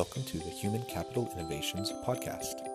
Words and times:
Welcome 0.00 0.24
to 0.24 0.38
the 0.38 0.48
Human 0.48 0.80
Capital 0.84 1.30
Innovations 1.36 1.92
Podcast. 1.92 2.66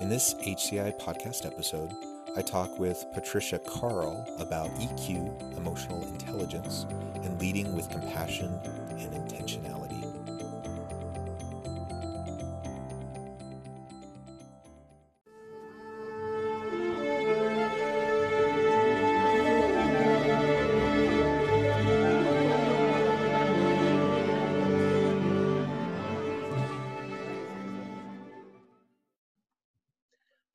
In 0.00 0.08
this 0.08 0.34
HCI 0.34 0.98
podcast 1.00 1.46
episode, 1.46 1.92
I 2.36 2.42
talk 2.42 2.76
with 2.76 3.06
Patricia 3.14 3.60
Carl 3.60 4.26
about 4.40 4.68
EQ, 4.70 5.56
emotional 5.56 6.02
intelligence, 6.08 6.86
and 7.14 7.40
leading 7.40 7.76
with 7.76 7.88
compassion 7.88 8.58
and 8.88 9.12
intentionality. 9.12 9.89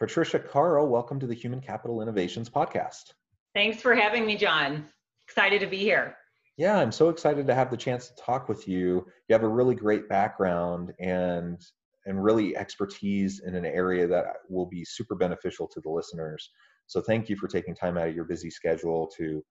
Patricia 0.06 0.38
Carl, 0.38 0.88
welcome 0.88 1.20
to 1.20 1.26
the 1.26 1.34
Human 1.34 1.60
Capital 1.60 2.00
Innovations 2.00 2.48
Podcast. 2.48 3.14
Thanks 3.56 3.82
for 3.82 3.96
having 3.96 4.24
me, 4.24 4.36
John. 4.38 4.86
Excited 5.28 5.62
to 5.62 5.66
be 5.66 5.80
here. 5.80 6.16
Yeah, 6.58 6.78
I'm 6.78 6.92
so 6.92 7.10
excited 7.10 7.48
to 7.48 7.56
have 7.56 7.72
the 7.72 7.76
chance 7.76 8.10
to 8.10 8.16
talk 8.16 8.48
with 8.48 8.68
you. 8.68 9.08
You 9.28 9.34
have 9.34 9.42
a 9.42 9.48
really 9.48 9.74
great 9.74 10.08
background 10.08 10.94
and 11.00 11.60
and 12.06 12.24
really 12.24 12.56
expertise 12.56 13.42
in 13.44 13.56
an 13.56 13.66
area 13.66 14.06
that 14.06 14.26
will 14.48 14.68
be 14.68 14.86
super 14.86 15.16
beneficial 15.16 15.68
to 15.70 15.82
the 15.82 15.90
listeners. 15.90 16.52
So 16.86 17.02
thank 17.02 17.28
you 17.28 17.36
for 17.36 17.48
taking 17.48 17.74
time 17.74 17.98
out 17.98 18.10
of 18.10 18.16
your 18.16 18.26
busy 18.26 18.52
schedule 18.52 19.10
to 19.18 19.44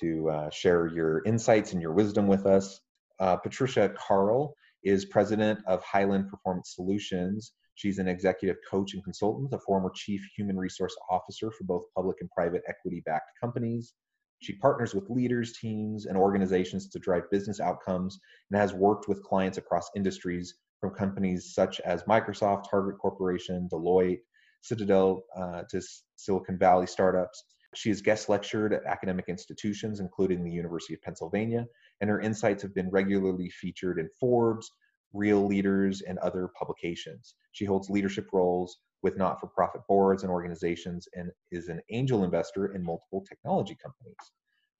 to 0.00 0.28
uh, 0.28 0.50
share 0.50 0.88
your 0.88 1.24
insights 1.24 1.72
and 1.72 1.80
your 1.80 1.94
wisdom 1.94 2.26
with 2.26 2.44
us. 2.44 2.78
Uh, 3.18 3.36
Patricia 3.36 3.94
Carl 3.96 4.54
is 4.84 5.06
president 5.06 5.60
of 5.66 5.82
Highland 5.82 6.28
Performance 6.28 6.74
Solutions 6.74 7.54
She's 7.74 7.98
an 7.98 8.08
executive 8.08 8.58
coach 8.70 8.94
and 8.94 9.02
consultant, 9.02 9.52
a 9.52 9.58
former 9.58 9.90
chief 9.94 10.22
human 10.36 10.58
resource 10.58 10.94
officer 11.10 11.50
for 11.50 11.64
both 11.64 11.84
public 11.94 12.18
and 12.20 12.30
private 12.30 12.62
equity 12.68 13.02
backed 13.04 13.30
companies. 13.40 13.94
She 14.40 14.56
partners 14.56 14.94
with 14.94 15.08
leaders, 15.08 15.52
teams, 15.58 16.06
and 16.06 16.16
organizations 16.16 16.88
to 16.88 16.98
drive 16.98 17.30
business 17.30 17.60
outcomes 17.60 18.18
and 18.50 18.60
has 18.60 18.74
worked 18.74 19.08
with 19.08 19.22
clients 19.22 19.58
across 19.58 19.88
industries 19.94 20.54
from 20.80 20.94
companies 20.94 21.54
such 21.54 21.80
as 21.80 22.02
Microsoft, 22.04 22.68
Target 22.68 22.98
Corporation, 22.98 23.68
Deloitte, 23.72 24.20
Citadel 24.62 25.24
uh, 25.36 25.62
to 25.70 25.80
Silicon 26.16 26.58
Valley 26.58 26.86
startups. 26.86 27.44
She 27.74 27.88
has 27.88 28.02
guest 28.02 28.28
lectured 28.28 28.74
at 28.74 28.84
academic 28.84 29.26
institutions, 29.28 30.00
including 30.00 30.44
the 30.44 30.50
University 30.50 30.94
of 30.94 31.02
Pennsylvania, 31.02 31.66
and 32.00 32.10
her 32.10 32.20
insights 32.20 32.62
have 32.62 32.74
been 32.74 32.90
regularly 32.90 33.48
featured 33.48 33.98
in 33.98 34.10
Forbes, 34.20 34.70
Real 35.12 35.46
Leaders, 35.46 36.02
and 36.02 36.18
other 36.18 36.48
publications. 36.58 37.34
She 37.52 37.64
holds 37.64 37.90
leadership 37.90 38.28
roles 38.32 38.78
with 39.02 39.16
not 39.16 39.40
for 39.40 39.48
profit 39.48 39.82
boards 39.88 40.22
and 40.22 40.30
organizations 40.30 41.08
and 41.14 41.30
is 41.50 41.68
an 41.68 41.80
angel 41.90 42.24
investor 42.24 42.74
in 42.74 42.84
multiple 42.84 43.24
technology 43.28 43.76
companies. 43.82 44.16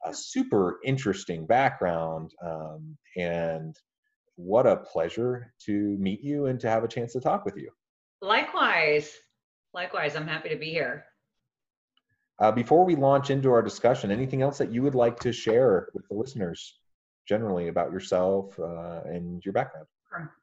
A 0.04 0.14
super 0.14 0.80
interesting 0.84 1.46
background, 1.46 2.32
um, 2.44 2.96
and 3.16 3.76
what 4.36 4.66
a 4.66 4.76
pleasure 4.76 5.52
to 5.66 5.72
meet 5.98 6.22
you 6.22 6.46
and 6.46 6.58
to 6.60 6.68
have 6.68 6.84
a 6.84 6.88
chance 6.88 7.12
to 7.12 7.20
talk 7.20 7.44
with 7.44 7.56
you. 7.56 7.70
Likewise. 8.20 9.12
Likewise, 9.74 10.16
I'm 10.16 10.26
happy 10.26 10.48
to 10.48 10.56
be 10.56 10.70
here. 10.70 11.04
Uh, 12.38 12.50
before 12.50 12.84
we 12.84 12.96
launch 12.96 13.30
into 13.30 13.52
our 13.52 13.62
discussion, 13.62 14.10
anything 14.10 14.42
else 14.42 14.58
that 14.58 14.72
you 14.72 14.82
would 14.82 14.94
like 14.94 15.18
to 15.20 15.32
share 15.32 15.88
with 15.94 16.06
the 16.08 16.14
listeners 16.14 16.78
generally 17.28 17.68
about 17.68 17.92
yourself 17.92 18.58
uh, 18.58 19.00
and 19.04 19.44
your 19.44 19.52
background? 19.52 19.86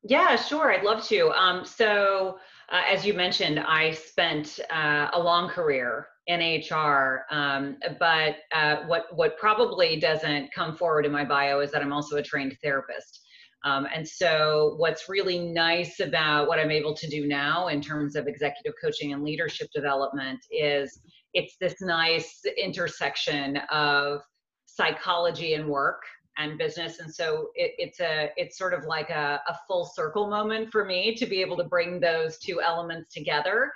Yeah, 0.04 0.36
sure. 0.36 0.72
I'd 0.72 0.84
love 0.84 1.04
to. 1.08 1.30
Um, 1.32 1.66
so, 1.66 2.40
uh, 2.72 2.82
as 2.88 3.06
you 3.06 3.14
mentioned, 3.14 3.60
I 3.60 3.92
spent 3.92 4.60
uh, 4.70 5.10
a 5.14 5.20
long 5.20 5.50
career 5.50 6.08
in 6.28 6.40
HR, 6.40 7.26
um, 7.32 7.78
but 8.00 8.38
uh, 8.54 8.84
what 8.86 9.06
what 9.16 9.38
probably 9.38 10.00
doesn't 10.00 10.52
come 10.54 10.76
forward 10.76 11.06
in 11.06 11.12
my 11.12 11.26
bio 11.26 11.60
is 11.60 11.72
that 11.72 11.82
I'm 11.82 11.94
also 11.94 12.18
a 12.18 12.24
trained 12.24 12.56
therapist. 12.64 13.22
Um, 13.66 13.88
and 13.94 14.08
so, 14.08 14.76
what's 14.78 15.10
really 15.10 15.40
nice 15.40 16.00
about 16.00 16.48
what 16.48 16.60
I'm 16.60 16.72
able 16.72 16.96
to 16.96 17.08
do 17.08 17.28
now 17.28 17.68
in 17.68 17.82
terms 17.82 18.16
of 18.16 18.28
executive 18.28 18.74
coaching 18.82 19.14
and 19.14 19.24
leadership 19.24 19.68
development 19.74 20.40
is 20.52 21.02
it's 21.34 21.58
this 21.60 21.76
nice 21.82 22.42
intersection 22.58 23.58
of 23.72 24.22
psychology 24.66 25.56
and 25.56 25.68
work 25.68 26.02
and 26.40 26.58
business. 26.58 27.00
And 27.00 27.14
so 27.14 27.50
it, 27.54 27.74
it's 27.78 28.00
a 28.00 28.32
it's 28.38 28.58
sort 28.58 28.74
of 28.74 28.86
like 28.86 29.10
a, 29.10 29.42
a, 29.48 29.56
full 29.68 29.86
circle 29.86 30.30
moment 30.30 30.72
for 30.72 30.86
me 30.86 31.14
to 31.16 31.26
be 31.26 31.42
able 31.42 31.58
to 31.58 31.66
bring 31.66 32.00
those 32.00 32.38
two 32.38 32.62
elements 32.62 33.14
together 33.14 33.72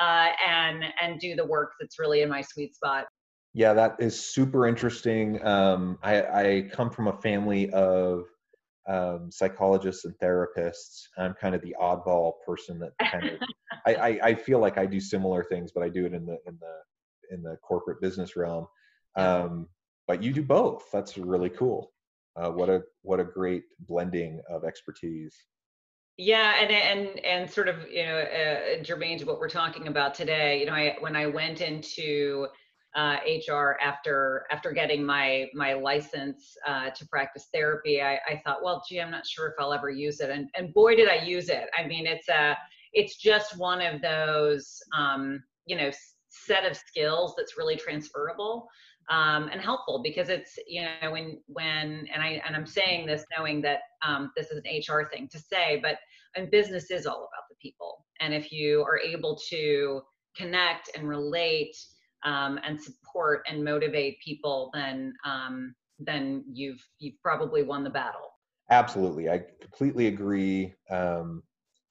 uh, 0.00 0.28
and 0.46 0.84
and 1.00 1.20
do 1.20 1.36
the 1.36 1.46
work 1.46 1.72
that's 1.80 1.98
really 1.98 2.22
in 2.22 2.28
my 2.28 2.42
sweet 2.42 2.74
spot. 2.74 3.06
Yeah 3.54 3.72
that 3.72 3.96
is 3.98 4.18
super 4.18 4.66
interesting. 4.66 5.44
Um, 5.46 5.98
I, 6.02 6.22
I 6.22 6.70
come 6.72 6.90
from 6.90 7.06
a 7.06 7.16
family 7.20 7.70
of 7.70 8.24
um, 8.88 9.30
psychologists 9.30 10.04
and 10.04 10.14
therapists. 10.18 11.02
I'm 11.16 11.34
kind 11.34 11.54
of 11.54 11.62
the 11.62 11.76
oddball 11.80 12.32
person 12.46 12.78
that 12.80 12.92
kind 13.10 13.28
of 13.28 13.38
I, 13.86 13.94
I, 13.94 14.20
I 14.24 14.34
feel 14.34 14.58
like 14.58 14.76
i 14.76 14.84
do 14.84 14.98
similar 14.98 15.44
things 15.44 15.70
but 15.72 15.82
i 15.82 15.88
do 15.88 16.04
it 16.04 16.12
in 16.12 16.26
the 16.26 16.38
in 16.46 16.58
the 16.60 17.34
in 17.34 17.42
the 17.42 17.56
corporate 17.62 18.00
business 18.00 18.36
realm. 18.36 18.66
Um, 19.14 19.68
but 20.06 20.22
you 20.22 20.32
do 20.32 20.42
both. 20.42 20.84
That's 20.90 21.18
really 21.18 21.50
cool 21.50 21.92
uh, 22.36 22.50
what 22.50 22.68
a 22.68 22.82
what 23.02 23.20
a 23.20 23.24
great 23.24 23.64
blending 23.80 24.40
of 24.48 24.64
expertise. 24.64 25.34
Yeah, 26.16 26.54
and 26.60 26.70
and 26.72 27.24
and 27.24 27.50
sort 27.50 27.68
of 27.68 27.88
you 27.90 28.04
know 28.04 28.18
uh, 28.18 28.82
germane 28.82 29.18
to 29.18 29.24
what 29.24 29.38
we're 29.38 29.48
talking 29.48 29.88
about 29.88 30.14
today. 30.14 30.60
You 30.60 30.66
know, 30.66 30.72
I 30.72 30.96
when 31.00 31.14
I 31.14 31.26
went 31.26 31.60
into 31.60 32.48
uh, 32.96 33.18
HR 33.48 33.76
after 33.80 34.44
after 34.50 34.72
getting 34.72 35.04
my 35.04 35.46
my 35.54 35.74
license 35.74 36.56
uh, 36.66 36.90
to 36.90 37.06
practice 37.06 37.46
therapy, 37.54 38.02
I, 38.02 38.14
I 38.28 38.42
thought, 38.44 38.64
well, 38.64 38.82
gee, 38.88 39.00
I'm 39.00 39.10
not 39.10 39.26
sure 39.26 39.46
if 39.46 39.54
I'll 39.60 39.72
ever 39.72 39.90
use 39.90 40.20
it, 40.20 40.30
and 40.30 40.48
and 40.56 40.74
boy, 40.74 40.96
did 40.96 41.08
I 41.08 41.24
use 41.24 41.48
it. 41.48 41.68
I 41.78 41.86
mean, 41.86 42.06
it's 42.06 42.28
a 42.28 42.56
it's 42.92 43.16
just 43.16 43.56
one 43.56 43.80
of 43.80 44.02
those 44.02 44.80
um, 44.96 45.40
you 45.66 45.76
know 45.76 45.90
set 46.30 46.64
of 46.64 46.76
skills 46.76 47.34
that's 47.36 47.56
really 47.56 47.76
transferable 47.76 48.68
um, 49.10 49.48
and 49.50 49.60
helpful 49.60 50.00
because 50.02 50.28
it's 50.28 50.58
you 50.66 50.82
know 50.82 51.10
when 51.10 51.38
when 51.46 52.06
and 52.12 52.22
I 52.22 52.42
and 52.46 52.54
I'm 52.54 52.66
saying 52.66 53.06
this 53.06 53.24
knowing 53.36 53.62
that 53.62 53.80
um, 54.02 54.32
this 54.36 54.50
is 54.50 54.60
an 54.64 54.94
HR 54.94 55.04
thing 55.04 55.28
to 55.32 55.38
say, 55.38 55.80
but 55.82 55.98
and 56.36 56.50
business 56.50 56.90
is 56.90 57.06
all 57.06 57.16
about 57.18 57.48
the 57.48 57.56
people, 57.60 58.04
and 58.20 58.34
if 58.34 58.52
you 58.52 58.82
are 58.82 58.98
able 58.98 59.38
to 59.50 60.02
connect 60.36 60.90
and 60.94 61.08
relate 61.08 61.76
um, 62.24 62.58
and 62.64 62.80
support 62.80 63.46
and 63.48 63.64
motivate 63.64 64.18
people, 64.20 64.70
then 64.74 65.14
um, 65.24 65.74
then 65.98 66.44
you've 66.52 66.84
you've 66.98 67.20
probably 67.22 67.62
won 67.62 67.84
the 67.84 67.90
battle. 67.90 68.20
Absolutely, 68.70 69.30
I 69.30 69.42
completely 69.60 70.08
agree. 70.08 70.74
Um, 70.90 71.42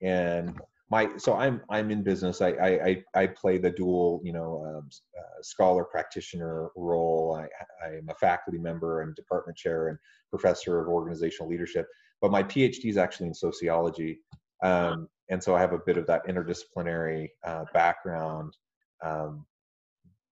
and 0.01 0.59
my 0.89 1.09
so 1.17 1.33
i'm 1.33 1.61
i'm 1.69 1.91
in 1.91 2.01
business. 2.03 2.41
I 2.41 2.49
i 2.49 3.03
i 3.13 3.27
play 3.27 3.57
the 3.57 3.71
dual 3.71 4.21
you 4.23 4.33
know 4.33 4.63
um, 4.65 4.89
uh, 5.17 5.41
scholar 5.41 5.83
practitioner 5.83 6.69
role. 6.75 7.35
I 7.35 7.85
i'm 7.85 8.07
a 8.09 8.15
faculty 8.15 8.57
member 8.57 9.01
i'm 9.01 9.13
department 9.13 9.57
chair 9.57 9.89
and 9.89 9.97
professor 10.29 10.79
of 10.79 10.87
organizational 10.87 11.49
leadership 11.49 11.87
but 12.21 12.31
my 12.31 12.43
phd 12.43 12.83
is 12.85 12.97
actually 12.97 13.27
in 13.27 13.33
sociology. 13.33 14.19
Um, 14.63 15.07
and 15.29 15.43
so 15.43 15.55
i 15.55 15.59
have 15.59 15.73
a 15.73 15.79
bit 15.79 15.97
of 15.97 16.07
that 16.07 16.25
interdisciplinary 16.25 17.29
uh, 17.45 17.65
background 17.73 18.55
um, 19.03 19.45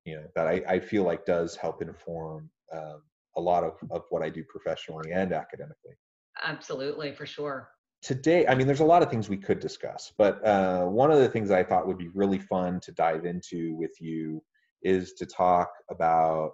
you 0.06 0.16
know 0.16 0.24
that 0.36 0.48
I, 0.48 0.64
I 0.68 0.80
feel 0.80 1.04
like 1.04 1.26
does 1.26 1.56
help 1.56 1.82
inform 1.82 2.50
um, 2.72 3.02
a 3.36 3.42
lot 3.42 3.64
of, 3.64 3.74
of 3.92 4.04
what 4.10 4.24
i 4.24 4.30
do 4.30 4.44
professionally 4.48 5.12
and 5.12 5.34
academically. 5.34 5.96
Absolutely 6.44 7.14
for 7.14 7.26
sure 7.26 7.70
today, 8.06 8.46
I 8.46 8.54
mean, 8.54 8.68
there's 8.68 8.82
a 8.82 8.86
lot 8.86 9.02
of 9.02 9.10
things 9.10 9.30
we 9.30 9.38
could 9.38 9.60
discuss, 9.60 10.14
but 10.16 10.46
uh, 10.46 10.86
one 10.86 11.10
of 11.10 11.18
the 11.18 11.28
things 11.28 11.50
I 11.50 11.64
thought 11.64 11.88
would 11.88 11.98
be 11.98 12.10
really 12.10 12.38
fun 12.38 12.80
to 12.82 12.92
dive 12.92 13.26
into 13.26 13.76
with 13.76 14.00
you 14.00 14.44
is 14.84 15.14
to 15.14 15.26
talk 15.26 15.72
about, 15.90 16.52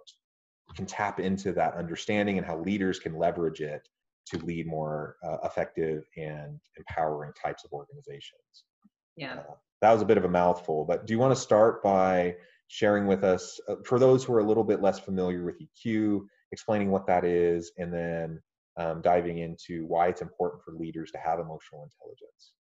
can 0.78 0.86
tap 0.86 1.20
into 1.20 1.52
that 1.52 1.76
understanding 1.76 2.38
and 2.38 2.48
how 2.48 2.58
leaders 2.60 3.00
can 3.00 3.18
leverage 3.18 3.60
it 3.60 3.86
to 4.28 4.38
lead 4.38 4.66
more 4.66 5.18
uh, 5.26 5.40
effective 5.44 6.06
and 6.16 6.58
empowering 6.78 7.34
types 7.34 7.66
of 7.66 7.74
organizations. 7.74 8.64
Yeah. 9.18 9.40
Uh, 9.40 9.56
that 9.82 9.92
was 9.92 10.02
a 10.02 10.06
bit 10.06 10.18
of 10.18 10.24
a 10.24 10.30
mouthful, 10.30 10.86
but 10.86 11.06
do 11.06 11.14
you 11.14 11.20
want 11.20 11.36
to 11.36 11.42
start 11.42 11.84
by 11.84 12.38
sharing 12.70 13.08
with 13.08 13.26
us, 13.26 13.60
uh, 13.68 13.76
for 13.84 14.00
those 14.00 14.24
who 14.24 14.34
are 14.34 14.40
a 14.40 14.48
little 14.48 14.64
bit 14.64 14.82
less 14.82 15.00
familiar 15.00 15.44
with 15.44 15.58
EQ, 15.60 16.22
explaining 16.54 16.92
what 16.92 17.06
that 17.08 17.26
is, 17.26 17.74
and 17.78 17.94
then 17.94 18.40
um, 18.78 19.02
diving 19.02 19.40
into 19.40 19.86
why 19.86 20.08
it's 20.08 20.22
important 20.22 20.64
for 20.64 20.74
leaders 20.74 21.12
to 21.12 21.18
have 21.18 21.40
emotional 21.40 21.84
intelligence? 21.84 22.54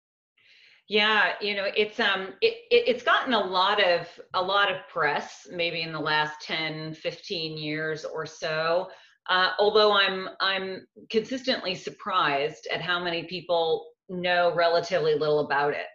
Yeah, 0.89 1.35
you 1.43 1.55
know, 1.55 1.67
it's 1.77 2.01
um 2.01 2.29
it, 2.41 2.55
it, 2.71 2.85
it's 2.89 3.03
gotten 3.03 3.35
a 3.35 3.45
lot 3.45 3.83
of 3.83 4.09
a 4.33 4.43
lot 4.43 4.71
of 4.71 4.77
press 4.89 5.47
maybe 5.53 5.83
in 5.83 5.93
the 5.93 6.01
last 6.01 6.41
10, 6.43 6.95
15 6.95 7.59
years 7.59 8.05
or 8.07 8.25
so. 8.25 8.89
Uh, 9.29 9.51
although 9.59 9.93
I'm 9.93 10.31
I'm 10.41 10.87
consistently 11.11 11.75
surprised 11.75 12.67
at 12.73 12.81
how 12.81 13.03
many 13.03 13.25
people 13.25 13.91
know 14.09 14.55
relatively 14.55 15.15
little 15.15 15.41
about 15.41 15.75
it 15.75 15.87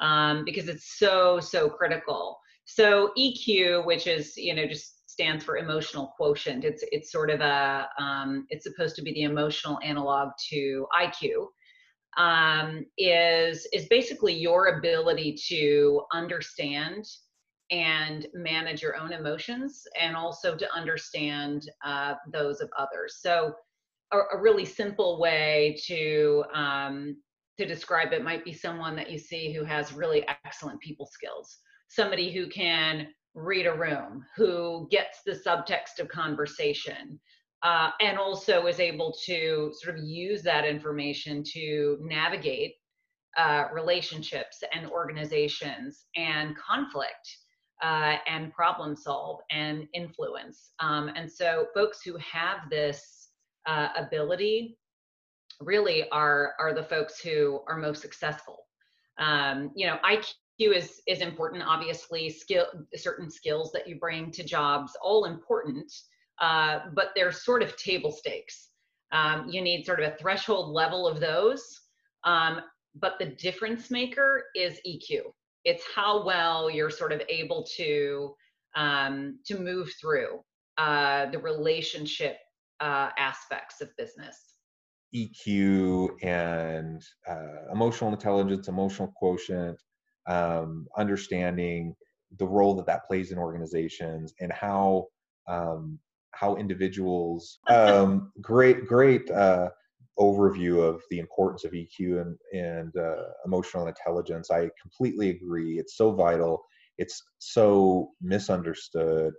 um, 0.00 0.44
because 0.44 0.68
it's 0.68 0.98
so 0.98 1.38
so 1.38 1.70
critical. 1.70 2.36
So 2.64 3.12
EQ, 3.16 3.86
which 3.86 4.08
is 4.08 4.36
you 4.36 4.54
know 4.54 4.66
just 4.66 5.01
stands 5.12 5.44
for 5.44 5.58
emotional 5.58 6.14
quotient. 6.16 6.64
It's 6.64 6.82
it's 6.90 7.12
sort 7.12 7.30
of 7.30 7.40
a 7.40 7.86
um, 7.98 8.46
it's 8.48 8.64
supposed 8.64 8.96
to 8.96 9.02
be 9.02 9.12
the 9.12 9.22
emotional 9.22 9.78
analog 9.84 10.30
to 10.50 10.86
IQ. 10.98 11.46
Um, 12.16 12.84
is 12.98 13.66
is 13.72 13.86
basically 13.88 14.34
your 14.34 14.78
ability 14.78 15.36
to 15.48 16.02
understand 16.12 17.04
and 17.70 18.26
manage 18.34 18.82
your 18.82 18.96
own 18.96 19.12
emotions 19.12 19.82
and 19.98 20.14
also 20.16 20.54
to 20.56 20.74
understand 20.74 21.70
uh, 21.84 22.14
those 22.30 22.60
of 22.60 22.70
others. 22.78 23.18
So, 23.20 23.54
a, 24.12 24.18
a 24.34 24.40
really 24.40 24.66
simple 24.66 25.20
way 25.20 25.76
to 25.86 26.44
um, 26.54 27.16
to 27.58 27.66
describe 27.66 28.12
it 28.14 28.24
might 28.24 28.44
be 28.44 28.52
someone 28.54 28.96
that 28.96 29.10
you 29.10 29.18
see 29.18 29.52
who 29.52 29.64
has 29.64 29.92
really 29.92 30.26
excellent 30.44 30.80
people 30.80 31.06
skills, 31.06 31.58
somebody 31.88 32.32
who 32.32 32.48
can 32.48 33.08
read 33.34 33.66
a 33.66 33.74
room, 33.74 34.24
who 34.36 34.88
gets 34.90 35.22
the 35.24 35.32
subtext 35.32 35.98
of 36.00 36.08
conversation, 36.08 37.18
uh, 37.62 37.90
and 38.00 38.18
also 38.18 38.66
is 38.66 38.80
able 38.80 39.14
to 39.24 39.72
sort 39.80 39.98
of 39.98 40.04
use 40.04 40.42
that 40.42 40.64
information 40.64 41.42
to 41.52 41.98
navigate 42.00 42.74
uh, 43.36 43.64
relationships 43.72 44.62
and 44.72 44.90
organizations 44.90 46.06
and 46.16 46.56
conflict 46.56 47.36
uh, 47.82 48.16
and 48.26 48.52
problem 48.52 48.94
solve 48.94 49.40
and 49.50 49.86
influence. 49.94 50.72
Um, 50.80 51.10
and 51.16 51.30
so, 51.30 51.66
folks 51.74 52.02
who 52.04 52.16
have 52.18 52.68
this 52.70 53.30
uh, 53.66 53.88
ability 53.96 54.76
really 55.60 56.08
are 56.10 56.54
are 56.58 56.74
the 56.74 56.82
folks 56.82 57.20
who 57.20 57.60
are 57.68 57.76
most 57.76 58.02
successful. 58.02 58.58
Um, 59.18 59.70
you 59.74 59.86
know, 59.86 59.98
IQ 60.62 60.76
is 60.76 61.02
is 61.06 61.20
important. 61.20 61.62
Obviously, 61.66 62.30
skill 62.30 62.66
certain 62.94 63.30
skills 63.30 63.72
that 63.72 63.88
you 63.88 63.98
bring 63.98 64.30
to 64.32 64.44
jobs, 64.44 64.92
all 65.02 65.24
important, 65.24 65.92
uh, 66.40 66.80
but 66.94 67.10
they're 67.14 67.32
sort 67.32 67.62
of 67.62 67.76
table 67.76 68.10
stakes. 68.10 68.68
Um, 69.12 69.48
you 69.48 69.60
need 69.60 69.84
sort 69.84 70.00
of 70.00 70.12
a 70.12 70.16
threshold 70.16 70.72
level 70.72 71.06
of 71.06 71.20
those. 71.20 71.80
Um, 72.24 72.60
but 72.94 73.18
the 73.18 73.26
difference 73.26 73.90
maker 73.90 74.44
is 74.54 74.78
EQ 74.86 75.32
it's 75.64 75.84
how 75.94 76.24
well 76.24 76.70
you're 76.70 76.90
sort 76.90 77.12
of 77.12 77.22
able 77.28 77.64
to 77.76 78.34
um, 78.74 79.38
to 79.46 79.58
move 79.58 79.92
through 80.00 80.40
uh, 80.78 81.26
the 81.30 81.38
relationship 81.38 82.38
uh, 82.80 83.10
aspects 83.18 83.80
of 83.80 83.94
business. 83.96 84.56
EQ 85.14 86.08
and 86.22 87.02
uh, 87.28 87.70
emotional 87.70 88.10
intelligence, 88.12 88.68
emotional 88.68 89.12
quotient, 89.14 89.78
um, 90.26 90.86
understanding 90.96 91.94
the 92.38 92.46
role 92.46 92.74
that 92.76 92.86
that 92.86 93.06
plays 93.06 93.32
in 93.32 93.38
organizations 93.38 94.32
and 94.40 94.52
how 94.52 95.06
um, 95.48 95.98
how 96.32 96.56
individuals. 96.56 97.58
Um, 97.68 98.32
great, 98.40 98.86
great 98.86 99.30
uh, 99.30 99.70
overview 100.18 100.82
of 100.82 101.02
the 101.10 101.18
importance 101.18 101.64
of 101.64 101.72
EQ 101.72 102.20
and, 102.20 102.36
and 102.52 102.96
uh, 102.96 103.24
emotional 103.46 103.86
intelligence. 103.86 104.50
I 104.50 104.68
completely 104.80 105.30
agree. 105.30 105.78
It's 105.78 105.96
so 105.96 106.12
vital. 106.12 106.62
It's 106.98 107.22
so 107.38 108.10
misunderstood 108.20 109.32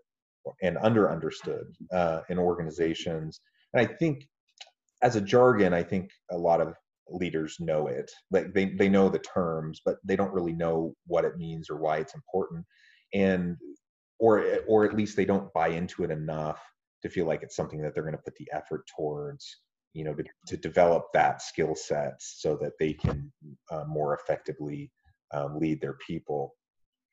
and 0.62 0.78
underunderstood 0.78 1.66
uh, 1.94 2.22
in 2.30 2.38
organizations. 2.38 3.40
And 3.74 3.88
I 3.88 3.94
think, 3.94 4.28
as 5.02 5.16
a 5.16 5.22
jargon, 5.22 5.74
I 5.74 5.84
think 5.84 6.10
a 6.32 6.38
lot 6.38 6.62
of 6.62 6.74
leaders 7.10 7.58
know 7.60 7.88
it. 7.88 8.10
Like 8.32 8.54
they 8.54 8.66
they 8.66 8.90
know 8.90 9.10
the 9.10 9.20
terms, 9.20 9.82
but 9.86 9.98
they 10.04 10.16
don't 10.16 10.34
really 10.34 10.54
know 10.54 10.94
what 11.08 11.26
it 11.26 11.38
means 11.38 11.70
or 11.70 11.78
why 11.78 11.98
it's 11.98 12.16
important. 12.16 12.66
And 13.14 13.58
or 14.20 14.60
or 14.68 14.86
at 14.86 14.96
least 14.96 15.16
they 15.16 15.26
don't 15.26 15.54
buy 15.54 15.70
into 15.70 16.04
it 16.04 16.12
enough 16.12 16.62
to 17.02 17.10
feel 17.10 17.26
like 17.26 17.44
it's 17.44 17.56
something 17.56 17.82
that 17.82 17.94
they're 17.94 18.04
going 18.04 18.16
to 18.16 18.22
put 18.24 18.36
the 18.36 18.48
effort 18.54 18.84
towards 18.96 19.60
you 19.94 20.04
know 20.04 20.14
to, 20.14 20.24
to 20.48 20.58
develop 20.58 21.08
that 21.14 21.42
skill 21.42 21.76
set 21.76 22.16
so 22.20 22.56
that 22.56 22.74
they 22.80 22.94
can 22.94 23.32
uh, 23.72 23.84
more 23.88 24.16
effectively 24.16 24.92
um, 25.34 25.60
lead 25.60 25.80
their 25.82 25.98
people 26.06 26.56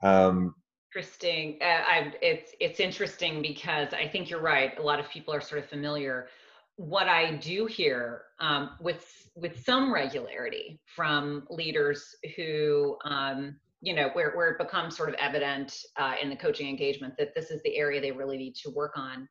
um, 0.02 0.54
interesting 0.94 1.58
uh, 1.60 1.82
I, 1.86 2.12
it's 2.22 2.52
it's 2.60 2.80
interesting 2.80 3.42
because 3.42 3.92
i 3.92 4.08
think 4.08 4.30
you're 4.30 4.40
right 4.40 4.78
a 4.78 4.82
lot 4.82 4.98
of 4.98 5.08
people 5.10 5.34
are 5.34 5.40
sort 5.40 5.62
of 5.62 5.68
familiar 5.68 6.28
what 6.76 7.08
i 7.08 7.34
do 7.36 7.66
hear 7.66 8.22
um, 8.38 8.70
with 8.80 9.28
with 9.34 9.64
some 9.64 9.92
regularity 9.92 10.80
from 10.84 11.46
leaders 11.50 12.14
who 12.36 12.96
um, 13.04 13.56
you 13.80 13.94
know 13.94 14.10
where, 14.12 14.32
where 14.32 14.50
it 14.50 14.58
becomes 14.58 14.96
sort 14.96 15.08
of 15.08 15.14
evident 15.16 15.74
uh, 15.96 16.14
in 16.22 16.28
the 16.28 16.36
coaching 16.36 16.68
engagement 16.68 17.14
that 17.18 17.34
this 17.34 17.50
is 17.50 17.62
the 17.62 17.76
area 17.76 18.00
they 18.00 18.12
really 18.12 18.36
need 18.36 18.54
to 18.54 18.70
work 18.70 18.92
on 18.96 19.28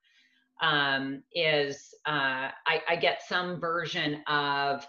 um, 0.62 1.24
is 1.33 1.94
uh, 2.06 2.50
I, 2.68 2.81
I 2.88 2.95
get 2.95 3.21
some 3.27 3.59
version 3.59 4.21
of, 4.27 4.85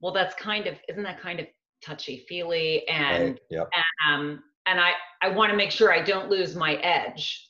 well, 0.00 0.12
that's 0.12 0.34
kind 0.34 0.66
of, 0.66 0.76
isn't 0.88 1.02
that 1.02 1.20
kind 1.20 1.40
of 1.40 1.46
touchy 1.82 2.24
feely? 2.28 2.86
And, 2.88 3.30
right. 3.30 3.40
yep. 3.50 3.70
um, 4.08 4.42
and 4.66 4.80
I, 4.80 4.92
I 5.22 5.30
want 5.30 5.50
to 5.50 5.56
make 5.56 5.70
sure 5.70 5.92
I 5.92 6.02
don't 6.02 6.28
lose 6.28 6.54
my 6.54 6.74
edge. 6.76 7.48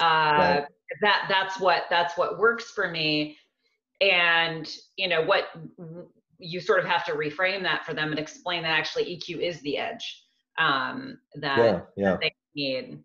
Uh, 0.00 0.04
right. 0.04 0.64
That 1.00 1.26
that's 1.28 1.58
what 1.58 1.84
that's 1.88 2.16
what 2.16 2.38
works 2.38 2.70
for 2.70 2.88
me. 2.88 3.36
And 4.10 4.68
you 4.96 5.08
know 5.08 5.22
what 5.22 5.48
you 6.38 6.60
sort 6.60 6.80
of 6.80 6.86
have 6.86 7.04
to 7.06 7.12
reframe 7.12 7.62
that 7.62 7.84
for 7.86 7.94
them 7.94 8.10
and 8.10 8.18
explain 8.18 8.62
that 8.62 8.72
actually 8.78 9.16
EQ 9.16 9.40
is 9.40 9.60
the 9.62 9.78
edge 9.78 10.24
um, 10.58 11.18
that, 11.36 11.58
yeah, 11.58 11.80
yeah. 11.96 12.10
that 12.10 12.20
they 12.20 12.34
need. 12.54 12.98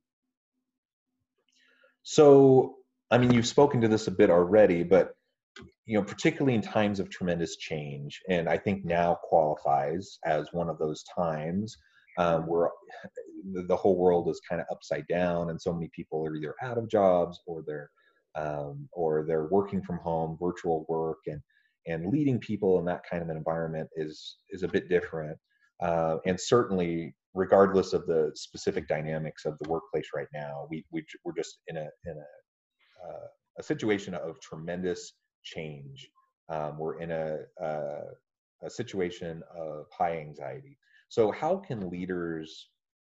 So 2.04 2.76
I 3.12 3.18
mean, 3.18 3.34
you've 3.34 3.48
spoken 3.48 3.82
to 3.82 3.88
this 3.88 4.08
a 4.08 4.12
bit 4.12 4.30
already, 4.30 4.84
but 4.84 5.14
you 5.86 5.98
know, 5.98 6.04
particularly 6.04 6.54
in 6.54 6.62
times 6.62 7.00
of 7.00 7.10
tremendous 7.10 7.58
change, 7.58 8.22
and 8.30 8.48
I 8.48 8.58
think 8.58 8.86
now 8.86 9.18
qualifies 9.24 10.20
as 10.24 10.48
one 10.52 10.70
of 10.70 10.78
those 10.78 11.04
times 11.16 11.76
um, 12.20 12.44
where 12.44 12.70
the 13.68 13.76
whole 13.76 13.98
world 13.98 14.30
is 14.30 14.40
kind 14.48 14.62
of 14.62 14.68
upside 14.72 15.08
down, 15.08 15.50
and 15.50 15.60
so 15.60 15.74
many 15.74 15.90
people 15.96 16.24
are 16.26 16.36
either 16.36 16.54
out 16.62 16.78
of 16.78 16.90
jobs 16.90 17.40
or 17.48 17.64
they're 17.66 17.90
um, 18.36 18.88
or 18.92 19.26
they're 19.28 19.48
working 19.48 19.82
from 19.82 19.98
home, 20.00 20.38
virtual 20.40 20.86
work, 20.90 21.20
and 21.28 21.42
and 21.88 22.08
leading 22.08 22.40
people 22.40 22.78
in 22.80 22.86
that 22.86 23.02
kind 23.10 23.24
of 23.24 23.30
an 23.30 23.38
environment 23.38 23.90
is 23.96 24.38
is 24.52 24.64
a 24.64 24.68
bit 24.68 24.90
different. 24.90 25.38
Uh, 25.82 26.18
and 26.26 26.40
certainly, 26.40 27.16
regardless 27.34 27.94
of 27.94 28.06
the 28.06 28.32
specific 28.36 28.88
dynamics 28.88 29.46
of 29.46 29.58
the 29.60 29.70
workplace 29.70 30.08
right 30.14 30.28
now, 30.34 30.68
we, 30.70 30.86
we 30.92 31.04
we're 31.24 31.36
just 31.36 31.60
in 31.68 31.78
a 31.78 31.88
in 32.06 32.18
a 32.18 33.08
uh, 33.08 33.28
a 33.60 33.64
situation 33.64 34.14
of 34.14 34.40
tremendous 34.42 35.14
change. 35.44 36.10
Um, 36.50 36.78
we're 36.80 37.00
in 37.00 37.12
a, 37.12 37.40
a, 37.62 38.00
a 38.64 38.70
situation 38.70 39.44
of 39.56 39.86
high 39.96 40.20
anxiety. 40.20 40.78
So, 41.10 41.32
how 41.32 41.58
can 41.58 41.90
leaders 41.90 42.70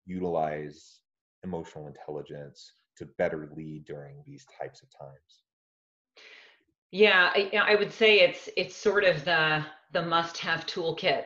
utilize 0.06 1.00
emotional 1.44 1.88
intelligence 1.88 2.74
to 2.98 3.06
better 3.18 3.50
lead 3.56 3.86
during 3.86 4.24
these 4.26 4.46
types 4.60 4.82
of 4.82 4.90
times? 4.98 5.44
Yeah, 6.92 7.32
I, 7.36 7.52
I 7.56 7.76
would 7.76 7.92
say 7.92 8.20
it's 8.20 8.50
it's 8.56 8.76
sort 8.76 9.04
of 9.04 9.26
the 9.26 9.66
the 9.92 10.02
must-have 10.02 10.66
toolkit 10.66 11.26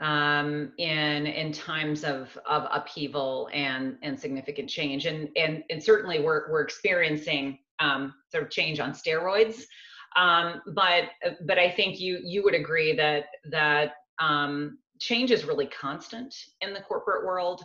um, 0.00 0.72
in 0.78 1.26
in 1.26 1.52
times 1.52 2.04
of 2.04 2.36
of 2.48 2.66
upheaval 2.70 3.48
and 3.52 3.96
and 4.02 4.18
significant 4.18 4.68
change, 4.68 5.06
and 5.06 5.28
and 5.36 5.64
and 5.70 5.82
certainly 5.82 6.20
we're 6.20 6.50
we're 6.50 6.62
experiencing 6.62 7.58
um, 7.80 8.14
sort 8.30 8.44
of 8.44 8.50
change 8.50 8.80
on 8.80 8.92
steroids. 8.92 9.64
Um, 10.16 10.62
but 10.74 11.10
but 11.46 11.58
I 11.58 11.70
think 11.70 11.98
you 11.98 12.20
you 12.22 12.44
would 12.44 12.54
agree 12.54 12.94
that 12.94 13.26
that 13.50 13.94
um, 14.20 14.78
change 15.00 15.30
is 15.30 15.44
really 15.44 15.66
constant 15.66 16.34
in 16.60 16.72
the 16.72 16.80
corporate 16.80 17.26
world. 17.26 17.62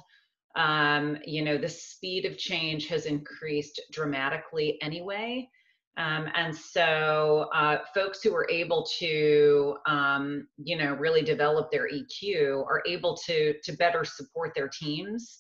Um, 0.60 1.18
you 1.26 1.42
know, 1.42 1.58
the 1.58 1.70
speed 1.70 2.26
of 2.26 2.38
change 2.38 2.88
has 2.88 3.06
increased 3.06 3.82
dramatically 3.92 4.78
anyway. 4.82 5.50
Um, 5.98 6.28
and 6.36 6.56
so, 6.56 7.50
uh, 7.54 7.80
folks 7.94 8.22
who 8.22 8.36
are 8.36 8.48
able 8.50 8.86
to, 9.00 9.76
um, 9.86 10.48
you 10.58 10.78
know, 10.78 10.94
really 10.94 11.22
develop 11.22 11.72
their 11.72 11.90
EQ 11.90 12.66
are 12.66 12.84
able 12.86 13.16
to 13.26 13.56
to 13.64 13.72
better 13.74 14.04
support 14.06 14.54
their 14.54 14.70
teams 14.70 15.40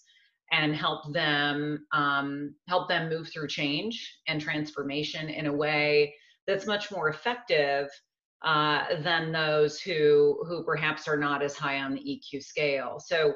and 0.51 0.75
help 0.75 1.13
them 1.13 1.85
um, 1.91 2.55
help 2.67 2.89
them 2.89 3.09
move 3.09 3.29
through 3.29 3.47
change 3.47 4.19
and 4.27 4.41
transformation 4.41 5.29
in 5.29 5.45
a 5.45 5.53
way 5.53 6.13
that's 6.47 6.65
much 6.65 6.91
more 6.91 7.09
effective 7.09 7.88
uh, 8.43 8.95
than 9.03 9.31
those 9.31 9.79
who 9.79 10.43
who 10.47 10.63
perhaps 10.63 11.07
are 11.07 11.17
not 11.17 11.41
as 11.41 11.55
high 11.55 11.79
on 11.79 11.93
the 11.93 11.99
EQ 12.01 12.43
scale. 12.43 12.99
So, 12.99 13.33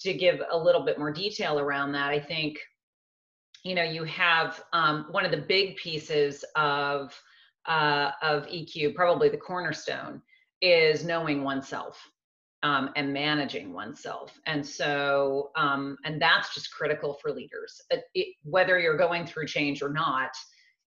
to 0.00 0.14
give 0.14 0.40
a 0.50 0.56
little 0.56 0.84
bit 0.84 0.98
more 0.98 1.12
detail 1.12 1.58
around 1.58 1.92
that, 1.92 2.10
I 2.10 2.20
think 2.20 2.58
you 3.64 3.74
know 3.74 3.82
you 3.82 4.04
have 4.04 4.62
um, 4.72 5.06
one 5.10 5.24
of 5.24 5.30
the 5.30 5.44
big 5.48 5.76
pieces 5.76 6.44
of 6.56 7.18
uh, 7.66 8.10
of 8.22 8.46
EQ, 8.46 8.94
probably 8.94 9.28
the 9.28 9.36
cornerstone, 9.36 10.22
is 10.60 11.04
knowing 11.04 11.42
oneself 11.44 12.00
um, 12.62 12.90
and 12.96 13.12
managing 13.12 13.72
oneself. 13.72 14.38
And 14.46 14.66
so, 14.66 15.50
um, 15.56 15.96
and 16.04 16.20
that's 16.20 16.54
just 16.54 16.72
critical 16.72 17.18
for 17.20 17.32
leaders. 17.32 17.80
It, 17.90 18.04
it, 18.14 18.34
whether 18.42 18.78
you're 18.78 18.96
going 18.96 19.26
through 19.26 19.46
change 19.46 19.82
or 19.82 19.90
not, 19.90 20.30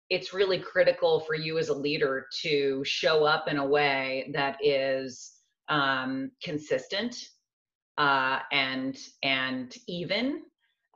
it's 0.09 0.33
really 0.33 0.59
critical 0.59 1.19
for 1.21 1.35
you 1.35 1.57
as 1.57 1.69
a 1.69 1.73
leader 1.73 2.27
to 2.41 2.83
show 2.85 3.23
up 3.23 3.47
in 3.47 3.57
a 3.57 3.65
way 3.65 4.29
that 4.33 4.57
is 4.61 5.33
um, 5.69 6.31
consistent 6.43 7.15
uh, 7.97 8.39
and 8.51 8.97
and 9.23 9.75
even 9.87 10.43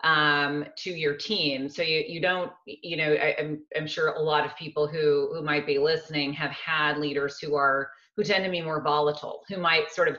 um, 0.04 0.66
to 0.78 0.92
your 0.92 1.16
team. 1.16 1.70
So 1.70 1.82
you, 1.82 2.04
you 2.08 2.22
don't, 2.22 2.52
you 2.66 2.98
know, 2.98 3.14
I, 3.14 3.36
am 3.40 3.46
I'm, 3.76 3.82
I'm 3.82 3.88
sure 3.88 4.10
a 4.10 4.22
lot 4.22 4.46
of 4.46 4.56
people 4.56 4.88
who, 4.88 5.34
who 5.34 5.42
might 5.42 5.66
be 5.66 5.80
listening 5.80 6.34
have 6.34 6.52
had 6.52 6.98
leaders 6.98 7.40
who 7.40 7.56
are, 7.56 7.90
who 8.16 8.24
tend 8.24 8.44
to 8.46 8.52
be 8.52 8.62
more 8.62 8.82
volatile, 8.82 9.42
who 9.48 9.58
might 9.58 9.92
sort 9.92 10.08
of, 10.08 10.18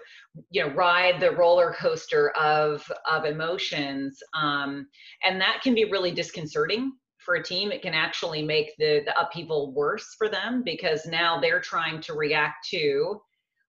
you 0.51 0.65
know, 0.65 0.73
ride 0.75 1.21
the 1.21 1.33
roller 1.33 1.75
coaster 1.79 2.31
of, 2.31 2.91
of 3.11 3.25
emotions. 3.25 4.21
Um, 4.35 4.89
and 5.25 5.41
that 5.41 5.61
can 5.63 5.75
be 5.75 5.85
really 5.85 6.13
disconcerting 6.13 6.93
for 7.19 7.35
a 7.37 7.43
team. 7.43 7.71
It 7.71 7.83
can 7.83 7.95
actually 7.95 8.43
make 8.43 8.73
the, 8.79 9.03
the 9.05 9.21
upheaval 9.21 9.73
worse 9.73 10.15
for 10.17 10.29
them 10.29 10.63
because 10.65 11.07
now 11.07 11.41
they're 11.41 11.61
trying 11.61 12.01
to 12.03 12.15
react 12.15 12.69
to 12.71 13.21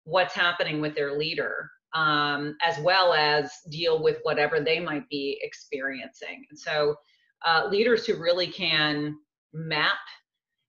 what's 0.05 0.35
happening 0.35 0.81
with 0.81 0.95
their 0.95 1.19
leader 1.19 1.71
um, 1.95 2.57
as 2.63 2.79
well 2.81 3.15
as 3.15 3.51
deal 3.71 4.03
with 4.03 4.19
whatever 4.23 4.61
they 4.61 4.81
might 4.81 5.09
be 5.09 5.39
experiencing. 5.43 6.45
And 6.51 6.59
so, 6.59 6.97
uh, 7.45 7.69
leaders 7.71 8.05
who 8.05 8.17
really 8.17 8.49
can 8.49 9.17
map 9.53 9.99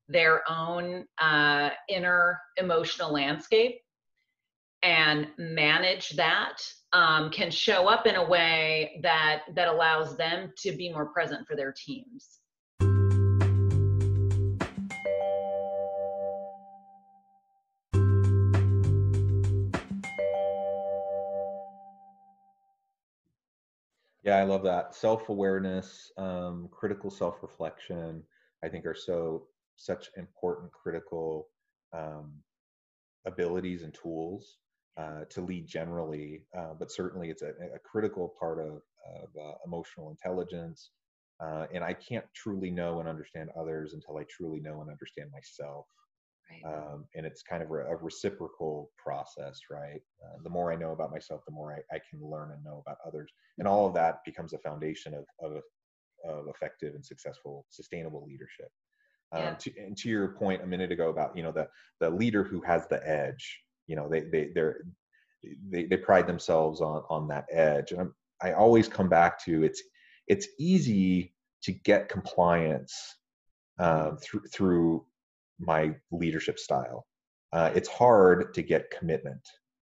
their 0.08 0.42
own 0.50 1.06
uh, 1.20 1.70
inner 1.88 2.40
emotional 2.58 3.12
landscape 3.12 3.80
and 4.82 5.28
manage 5.38 6.12
that 6.12 6.58
um, 6.94 7.30
can 7.30 7.52
show 7.52 7.88
up 7.88 8.08
in 8.08 8.16
a 8.16 8.24
way 8.24 9.00
that 9.04 9.42
that 9.56 9.68
allows 9.68 10.18
them 10.18 10.52
to 10.58 10.72
be 10.72 10.92
more 10.92 11.08
present 11.08 11.46
for 11.48 11.56
their 11.56 11.74
teams 11.74 12.39
Yeah, 24.30 24.38
I 24.38 24.44
love 24.44 24.64
that. 24.64 24.94
Self-awareness, 24.94 26.12
um, 26.18 26.70
critical 26.72 27.10
self-reflection, 27.10 28.24
I 28.64 28.70
think 28.70 28.86
are 28.86 28.96
so 28.96 29.48
such 29.76 30.10
important 30.18 30.72
critical 30.72 31.48
um, 31.94 32.34
abilities 33.26 33.84
and 33.84 33.94
tools 33.94 34.58
uh, 34.98 35.26
to 35.32 35.42
lead 35.42 35.68
generally, 35.68 36.44
uh, 36.58 36.74
but 36.78 36.92
certainly 36.92 37.30
it's 37.30 37.42
a, 37.42 37.50
a 37.76 37.80
critical 37.80 38.34
part 38.40 38.60
of, 38.60 38.82
of 39.24 39.30
uh, 39.42 39.54
emotional 39.66 40.12
intelligence. 40.12 40.92
Uh, 41.42 41.68
and 41.74 41.84
I 41.84 41.94
can't 41.94 42.26
truly 42.36 42.72
know 42.72 43.00
and 43.00 43.10
understand 43.10 43.50
others 43.60 43.94
until 43.94 44.18
I 44.18 44.26
truly 44.30 44.60
know 44.62 44.82
and 44.82 44.92
understand 44.92 45.32
myself. 45.32 45.88
Right. 46.50 46.74
Um, 46.74 47.06
and 47.16 47.26
it's 47.26 47.44
kind 47.44 47.62
of 47.62 47.70
a, 47.70 47.96
reciprocal 47.96 48.92
process, 48.98 49.60
right? 49.70 50.02
Uh, 50.24 50.38
the 50.44 50.50
more 50.50 50.72
I 50.72 50.76
know 50.76 50.92
about 50.92 51.12
myself, 51.12 51.42
the 51.46 51.54
more 51.54 51.74
I, 51.74 51.96
I, 51.96 52.00
can 52.10 52.20
learn 52.22 52.52
and 52.52 52.64
know 52.64 52.82
about 52.86 52.98
others. 53.06 53.32
And 53.60 53.68
all 53.68 53.86
of 53.86 53.94
that 53.94 54.24
becomes 54.26 54.54
a 54.54 54.58
foundation 54.58 55.14
of, 55.14 55.26
of, 55.40 55.62
of 56.28 56.48
effective 56.48 56.96
and 56.96 57.06
successful, 57.06 57.66
sustainable 57.70 58.26
leadership. 58.26 58.70
Um, 59.32 59.42
yeah. 59.42 59.54
to, 59.54 59.72
and 59.78 59.98
to 59.98 60.10
your 60.10 60.30
point 60.30 60.64
a 60.64 60.68
minute 60.68 60.92
ago 60.92 61.10
about, 61.10 61.38
you 61.38 61.44
know, 61.44 61.52
the, 61.52 61.68
the 62.00 62.10
leader 62.10 62.44
who 62.44 62.62
has 62.62 62.88
the 62.88 63.08
edge, 63.08 63.60
you 63.86 63.96
know, 63.96 64.10
they, 64.10 64.22
they, 64.22 64.50
they're, 64.56 64.82
they, 65.70 65.86
they 65.86 65.98
pride 65.98 66.26
themselves 66.26 66.82
on, 66.82 67.04
on 67.10 67.28
that 67.28 67.46
edge. 67.52 67.92
And 67.92 68.02
I'm, 68.02 68.16
I 68.42 68.54
always 68.54 68.88
come 68.88 69.08
back 69.08 69.44
to 69.46 69.64
it's, 69.64 69.84
it's 70.28 70.48
easy 70.58 71.34
to 71.64 71.72
get 71.72 72.10
compliance 72.10 72.96
um, 73.80 74.18
through, 74.18 74.42
through 74.52 75.06
my 75.60 75.96
leadership 76.12 76.60
style. 76.60 77.06
Uh, 77.52 77.72
it's 77.76 77.90
hard 77.90 78.54
to 78.54 78.62
get 78.62 78.92
commitment 78.92 79.42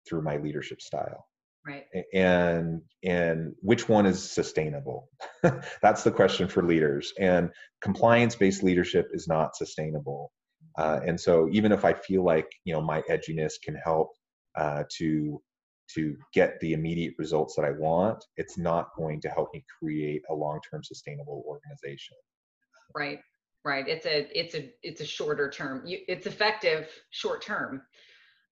through 0.08 0.22
my 0.22 0.38
leadership 0.38 0.82
style. 0.82 1.26
Right. 1.68 1.86
And 2.14 2.82
and 3.04 3.54
which 3.62 3.90
one 3.90 4.06
is 4.06 4.32
sustainable? 4.32 5.10
That's 5.82 6.04
the 6.04 6.12
question 6.12 6.48
for 6.48 6.62
leaders. 6.62 7.12
And 7.20 7.50
compliance-based 7.82 8.62
leadership 8.62 9.08
is 9.14 9.28
not 9.28 9.56
sustainable. 9.56 10.32
Uh, 10.78 11.00
and 11.06 11.20
so 11.20 11.50
even 11.52 11.72
if 11.72 11.84
I 11.84 11.94
feel 11.94 12.24
like 12.24 12.48
you 12.66 12.74
know 12.74 12.82
my 12.82 13.02
edginess 13.10 13.54
can 13.64 13.76
help 13.84 14.12
uh, 14.56 14.84
to 14.98 15.42
to 15.96 16.16
get 16.34 16.60
the 16.60 16.74
immediate 16.74 17.16
results 17.18 17.56
that 17.56 17.66
I 17.66 17.72
want, 17.72 18.24
it's 18.38 18.58
not 18.60 18.90
going 18.96 19.22
to 19.22 19.30
help 19.30 19.50
me 19.54 19.64
create 19.80 20.22
a 20.30 20.34
long-term 20.34 20.84
sustainable 20.84 21.44
organization. 21.48 22.18
Right 22.96 23.20
right? 23.66 23.88
It's 23.88 24.06
a 24.06 24.40
it's 24.40 24.56
a 24.56 24.72
it's 24.84 25.02
a 25.02 25.06
shorter 25.06 25.50
term. 25.50 25.84
It's 25.86 26.28
effective 26.28 26.88
short 27.10 27.42
term 27.42 27.82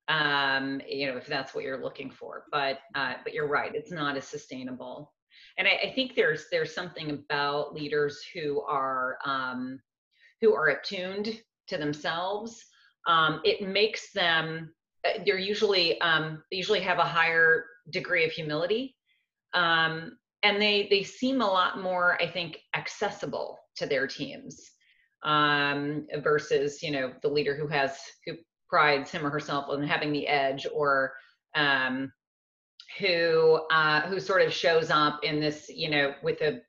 um 0.10 0.82
you 0.86 1.08
know 1.08 1.16
if 1.16 1.26
that's 1.26 1.56
what 1.56 1.64
you're 1.64 1.82
looking 1.82 2.12
for 2.12 2.44
but 2.52 2.80
uh 2.94 3.14
but 3.24 3.34
you're 3.34 3.48
right 3.48 3.74
it's 3.74 3.92
not 3.92 4.18
as 4.18 4.28
sustainable. 4.28 5.14
And 5.58 5.68
I, 5.68 5.90
I 5.90 5.94
think 5.94 6.16
there's 6.16 6.48
there's 6.52 6.76
something 6.76 7.10
about 7.12 7.74
leaders 7.74 8.22
who 8.34 8.62
are 8.62 9.18
um 9.26 9.80
who 10.42 10.54
are 10.54 10.68
attuned 10.68 11.40
to 11.68 11.78
themselves. 11.78 12.66
Um 13.08 13.40
it 13.46 13.66
makes 13.68 14.12
them 14.12 14.74
uh, 15.08 15.20
they're 15.26 15.40
usually 15.40 16.02
um 16.02 16.44
they 16.52 16.58
usually 16.58 16.82
have 16.82 17.00
a 17.00 17.06
higher 17.06 17.66
degree 17.90 18.26
of 18.26 18.32
humility 18.32 18.96
um 19.54 20.18
and 20.44 20.62
they 20.62 20.88
they 20.90 21.04
seem 21.04 21.42
a 21.42 21.46
lot 21.46 21.82
more 21.82 22.22
i 22.22 22.28
think 22.28 22.60
accessible 22.76 23.60
to 23.76 23.86
their 23.86 24.08
teams 24.08 24.73
um, 25.24 26.08
versus 26.22 26.82
you 26.82 26.92
know 26.92 27.14
the 27.22 27.28
leader 27.28 27.56
who 27.56 27.68
has 27.68 27.98
who 28.26 28.34
prides 28.70 29.12
him 29.12 29.26
or 29.26 29.30
herself 29.30 29.66
on 29.70 29.84
having 29.84 30.12
the 30.12 30.28
edge 30.28 30.66
or 30.74 31.14
um, 31.56 32.12
who 33.00 33.62
uh, 33.72 34.02
who 34.02 34.20
sort 34.20 34.42
of 34.42 34.54
shows 34.54 34.90
up 34.90 35.20
in 35.24 35.40
this 35.40 35.70
you 35.70 35.90
know 35.90 36.14
with 36.24 36.42
a 36.42 36.62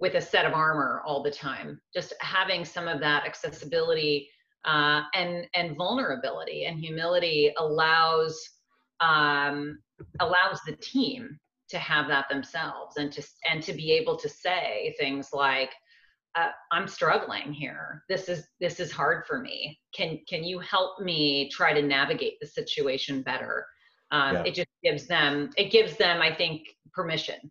with 0.00 0.14
a 0.14 0.20
set 0.20 0.46
of 0.46 0.54
armor 0.54 1.02
all 1.04 1.22
the 1.22 1.30
time. 1.30 1.80
Just 1.94 2.14
having 2.20 2.64
some 2.64 2.88
of 2.88 3.00
that 3.00 3.26
accessibility 3.26 4.28
uh, 4.64 5.02
and 5.14 5.46
and 5.54 5.76
vulnerability 5.76 6.64
and 6.64 6.78
humility 6.78 7.52
allows 7.58 8.40
um, 9.00 9.78
allows 10.20 10.60
the 10.66 10.76
team 10.76 11.38
to 11.68 11.78
have 11.78 12.08
that 12.08 12.28
themselves 12.28 12.96
and 12.96 13.12
to 13.12 13.22
and 13.48 13.62
to 13.62 13.72
be 13.72 13.92
able 13.92 14.16
to 14.16 14.28
say 14.28 14.94
things 14.98 15.28
like 15.32 15.70
uh, 16.36 16.48
i'm 16.72 16.86
struggling 16.86 17.52
here. 17.52 18.04
This 18.08 18.28
is 18.28 18.48
this 18.60 18.80
is 18.80 18.92
hard 18.92 19.26
for 19.26 19.40
me. 19.40 19.78
Can 19.94 20.20
can 20.28 20.44
you 20.44 20.58
help 20.60 21.00
me 21.00 21.48
try 21.50 21.72
to 21.72 21.82
navigate 21.82 22.38
the 22.40 22.46
situation 22.46 23.22
better? 23.22 23.66
Um, 24.12 24.36
yeah. 24.36 24.42
it 24.44 24.54
just 24.54 24.68
gives 24.82 25.06
them 25.06 25.50
it 25.56 25.70
gives 25.70 25.96
them 25.96 26.20
i 26.20 26.34
think 26.34 26.62
permission. 26.92 27.50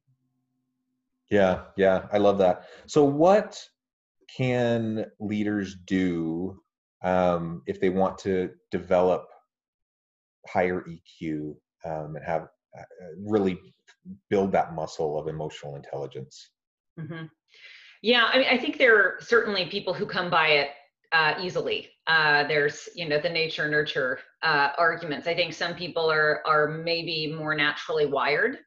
Yeah 1.30 1.64
yeah 1.76 2.08
i 2.12 2.18
love 2.18 2.38
that. 2.40 2.64
So 2.88 3.04
what 3.04 3.62
can 4.36 5.06
leaders 5.20 5.76
do 5.86 6.62
um, 7.04 7.64
if 7.66 7.80
they 7.80 7.90
want 7.90 8.18
to 8.20 8.52
develop 8.72 9.28
higher 10.48 10.86
eq 10.88 11.56
um, 11.86 12.16
and 12.16 12.26
have 12.26 12.48
uh, 12.78 12.84
really 13.18 13.60
build 14.30 14.52
that 14.52 14.74
muscle 14.74 15.20
of 15.20 15.28
emotional 15.28 15.76
intelligence? 15.76 16.52
Mm-hmm. 17.00 17.26
Yeah, 18.02 18.30
I 18.32 18.38
mean, 18.38 18.48
I 18.50 18.58
think 18.58 18.78
there 18.78 18.98
are 18.98 19.18
certainly 19.22 19.66
people 19.66 19.94
who 19.94 20.06
come 20.06 20.30
by 20.30 20.48
it 20.50 20.70
uh, 21.12 21.34
easily. 21.42 21.90
Uh, 22.08 22.48
there's, 22.48 22.88
you 22.96 23.08
know, 23.08 23.20
the 23.20 23.30
nature 23.30 23.70
nurture 23.70 24.20
uh, 24.42 24.70
arguments. 24.78 25.28
I 25.28 25.36
think 25.36 25.54
some 25.54 25.76
people 25.76 26.10
are 26.10 26.42
are 26.46 26.68
maybe 26.68 27.34
more 27.34 27.56
naturally 27.56 28.06
wired 28.06 28.60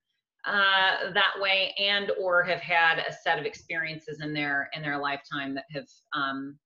uh, 0.44 1.12
that 1.14 1.32
way, 1.40 1.74
and 1.78 2.10
or 2.20 2.42
have 2.42 2.60
had 2.60 2.98
a 2.98 3.12
set 3.12 3.38
of 3.38 3.46
experiences 3.46 4.20
in 4.20 4.34
their 4.34 4.68
in 4.74 4.82
their 4.82 4.98
lifetime 4.98 5.54
that 5.54 5.64
have, 5.72 5.86
um, 6.14 6.58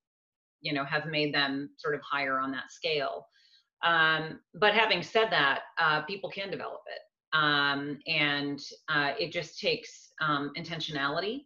you 0.61 0.73
know 0.73 0.85
have 0.85 1.07
made 1.07 1.33
them 1.33 1.71
sort 1.77 1.95
of 1.95 2.01
higher 2.03 2.39
on 2.39 2.51
that 2.51 2.71
scale 2.71 3.27
um, 3.85 4.41
but 4.55 4.75
having 4.75 5.03
said 5.03 5.29
that 5.31 5.61
uh, 5.79 6.03
people 6.03 6.31
can 6.31 6.51
develop 6.51 6.81
it 6.87 7.01
um, 7.37 7.99
and 8.07 8.61
uh, 8.89 9.13
it 9.19 9.33
just 9.33 9.61
takes 9.61 10.13
um, 10.21 10.53
intentionality 10.57 11.45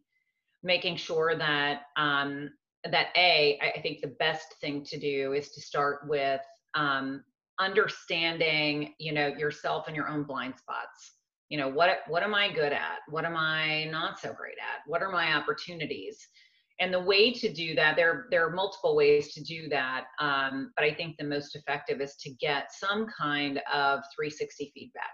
making 0.63 0.97
sure 0.97 1.37
that 1.37 1.83
um, 1.97 2.51
that 2.85 3.09
a 3.17 3.59
I 3.63 3.81
think 3.81 4.01
the 4.01 4.15
best 4.19 4.55
thing 4.61 4.85
to 4.85 4.99
do 4.99 5.33
is 5.33 5.51
to 5.53 5.61
start 5.61 6.09
with 6.09 6.41
um, 6.75 7.23
understanding 7.59 8.95
you 8.99 9.13
know 9.13 9.29
yourself 9.29 9.87
and 9.87 9.97
your 9.97 10.09
own 10.09 10.25
blind 10.25 10.55
spots. 10.57 11.13
You 11.49 11.59
know 11.59 11.69
what 11.69 11.99
what 12.09 12.23
am 12.23 12.35
i 12.35 12.51
good 12.53 12.73
at? 12.73 12.99
What 13.09 13.25
am 13.25 13.37
i 13.37 13.85
not 13.85 14.19
so 14.19 14.33
great 14.33 14.59
at? 14.59 14.81
What 14.87 15.03
are 15.03 15.11
my 15.11 15.35
opportunities? 15.35 16.19
And 16.79 16.95
the 16.95 17.01
way 17.01 17.31
to 17.31 17.53
do 17.53 17.75
that 17.75 17.97
there 17.97 18.27
there 18.31 18.47
are 18.47 18.51
multiple 18.51 18.97
ways 18.97 19.35
to 19.35 19.43
do 19.43 19.69
that 19.69 20.05
um, 20.19 20.73
but 20.77 20.85
i 20.85 20.95
think 20.95 21.17
the 21.19 21.25
most 21.25 21.55
effective 21.55 22.01
is 22.01 22.17
to 22.17 22.31
get 22.41 22.73
some 22.73 23.07
kind 23.07 23.59
of 23.71 24.01
360 24.17 24.73
feedback 24.75 25.13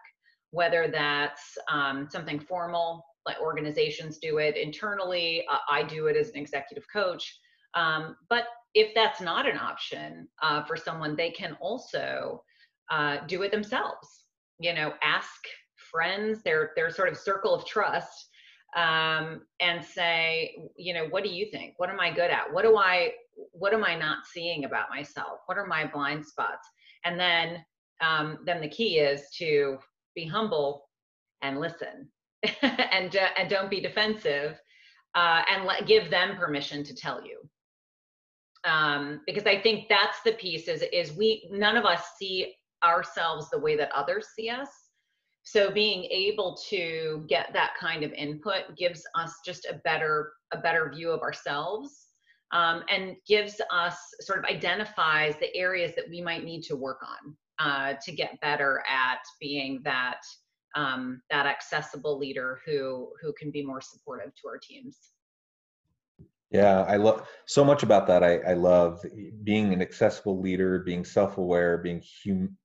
whether 0.53 0.89
that's 0.89 1.59
um, 1.71 2.09
something 2.11 2.39
formal 2.39 3.05
like 3.27 3.41
organizations 3.41 4.19
do 4.19 4.39
it 4.39 4.57
internally 4.57 5.45
uh, 5.51 5.59
i 5.71 5.83
do 5.83 6.07
it 6.07 6.17
as 6.17 6.31
an 6.31 6.37
executive 6.37 6.85
coach 6.93 7.39
um, 7.75 8.17
but 8.31 8.45
if 8.75 8.95
that's 8.95 9.21
not 9.21 9.49
an 9.49 9.59
option 9.59 10.29
uh, 10.43 10.63
for 10.65 10.77
someone 10.77 11.17
they 11.17 11.31
can 11.31 11.57
also 11.61 12.43
uh, 12.91 13.19
do 13.27 13.43
it 13.43 13.51
themselves 13.51 14.25
you 14.59 14.73
know 14.73 14.93
ask 15.03 15.41
friends, 15.91 16.43
their 16.43 16.73
their 16.77 16.91
sort 16.91 17.09
of 17.09 17.17
circle 17.17 17.55
of 17.55 17.67
trust, 17.67 18.29
um, 18.77 19.43
and 19.61 19.85
say, 19.85 20.57
you 20.77 20.93
know, 20.93 21.07
what 21.07 21.25
do 21.25 21.31
you 21.31 21.51
think? 21.51 21.75
What 21.79 21.91
am 21.91 22.01
I 22.01 22.11
good 22.11 22.31
at? 22.31 22.53
What 22.53 22.63
do 22.63 22.77
I 22.77 23.13
what 23.53 23.75
am 23.75 23.85
I 23.85 23.95
not 23.95 24.27
seeing 24.27 24.65
about 24.65 24.91
myself? 24.91 25.41
What 25.47 25.59
are 25.59 25.67
my 25.67 25.87
blind 25.87 26.25
spots? 26.25 26.69
And 27.05 27.19
then 27.19 27.65
um, 28.01 28.39
then 28.45 28.61
the 28.61 28.69
key 28.69 28.99
is 28.99 29.23
to 29.39 29.79
be 30.15 30.27
humble 30.27 30.89
and 31.43 31.61
listen, 31.61 32.09
and 32.63 33.17
uh, 33.17 33.29
and 33.37 33.49
don't 33.49 33.71
be 33.71 33.81
defensive, 33.81 34.61
uh, 35.15 35.43
and 35.51 35.65
let 35.65 35.87
give 35.87 36.11
them 36.11 36.37
permission 36.37 36.85
to 36.85 36.95
tell 36.95 37.25
you. 37.25 37.49
Um, 38.65 39.21
because 39.27 39.47
I 39.47 39.61
think 39.61 39.89
that's 39.89 40.21
the 40.25 40.33
piece 40.33 40.69
is 40.69 40.83
is 40.93 41.17
we 41.17 41.49
none 41.51 41.77
of 41.77 41.85
us 41.85 42.03
see 42.19 42.55
ourselves 42.85 43.49
the 43.51 43.59
way 43.59 43.77
that 43.77 43.91
others 43.93 44.29
see 44.37 44.51
us 44.51 44.69
so 45.47 45.71
being 45.71 46.03
able 46.11 46.59
to 46.69 47.25
get 47.29 47.53
that 47.53 47.75
kind 47.79 48.03
of 48.03 48.13
input 48.15 48.77
gives 48.77 49.05
us 49.15 49.33
just 49.45 49.65
a 49.67 49.75
better 49.85 50.33
a 50.53 50.59
better 50.59 50.91
view 50.93 51.11
of 51.11 51.21
ourselves 51.21 52.09
um, 52.53 52.83
and 52.91 53.17
gives 53.29 53.61
us 53.71 53.97
sort 54.21 54.41
of 54.41 54.45
identifies 54.45 55.35
the 55.39 55.55
areas 55.57 55.93
that 55.95 56.05
we 56.11 56.21
might 56.21 56.45
need 56.45 56.63
to 56.63 56.75
work 56.75 56.99
on 57.03 57.37
uh, 57.59 57.95
to 58.05 58.13
get 58.13 58.41
better 58.41 58.83
at 58.89 59.21
being 59.41 59.81
that 59.85 60.21
um, 60.77 61.21
that 61.31 61.47
accessible 61.47 62.19
leader 62.19 62.61
who 62.65 63.09
who 63.21 63.33
can 63.33 63.51
be 63.51 63.65
more 63.65 63.81
supportive 63.81 64.33
to 64.37 64.49
our 64.49 64.59
teams. 64.59 64.99
Yeah 66.53 66.83
i 66.83 66.95
love 66.95 67.27
so 67.47 67.65
much 67.65 67.83
about 67.83 68.07
that 68.07 68.23
i, 68.23 68.37
I 68.37 68.53
love 68.53 69.05
being 69.43 69.73
an 69.73 69.83
accessible 69.83 70.41
leader 70.41 70.79
being 70.79 71.05
self-aware 71.05 71.79
being 71.79 72.01
hum, 72.25 72.57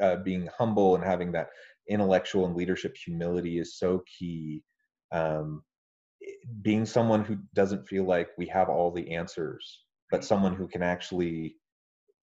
uh, 0.00 0.16
being 0.16 0.48
humble 0.56 0.94
and 0.94 1.02
having 1.02 1.32
that 1.32 1.48
intellectual 1.88 2.46
and 2.46 2.56
leadership 2.56 2.96
humility 2.96 3.58
is 3.58 3.78
so 3.78 4.02
key. 4.18 4.62
Um, 5.12 5.62
being 6.62 6.86
someone 6.86 7.24
who 7.24 7.38
doesn't 7.54 7.86
feel 7.86 8.04
like 8.04 8.28
we 8.38 8.46
have 8.46 8.68
all 8.68 8.90
the 8.90 9.14
answers, 9.14 9.84
but 10.10 10.24
someone 10.24 10.54
who 10.54 10.66
can 10.66 10.82
actually 10.82 11.56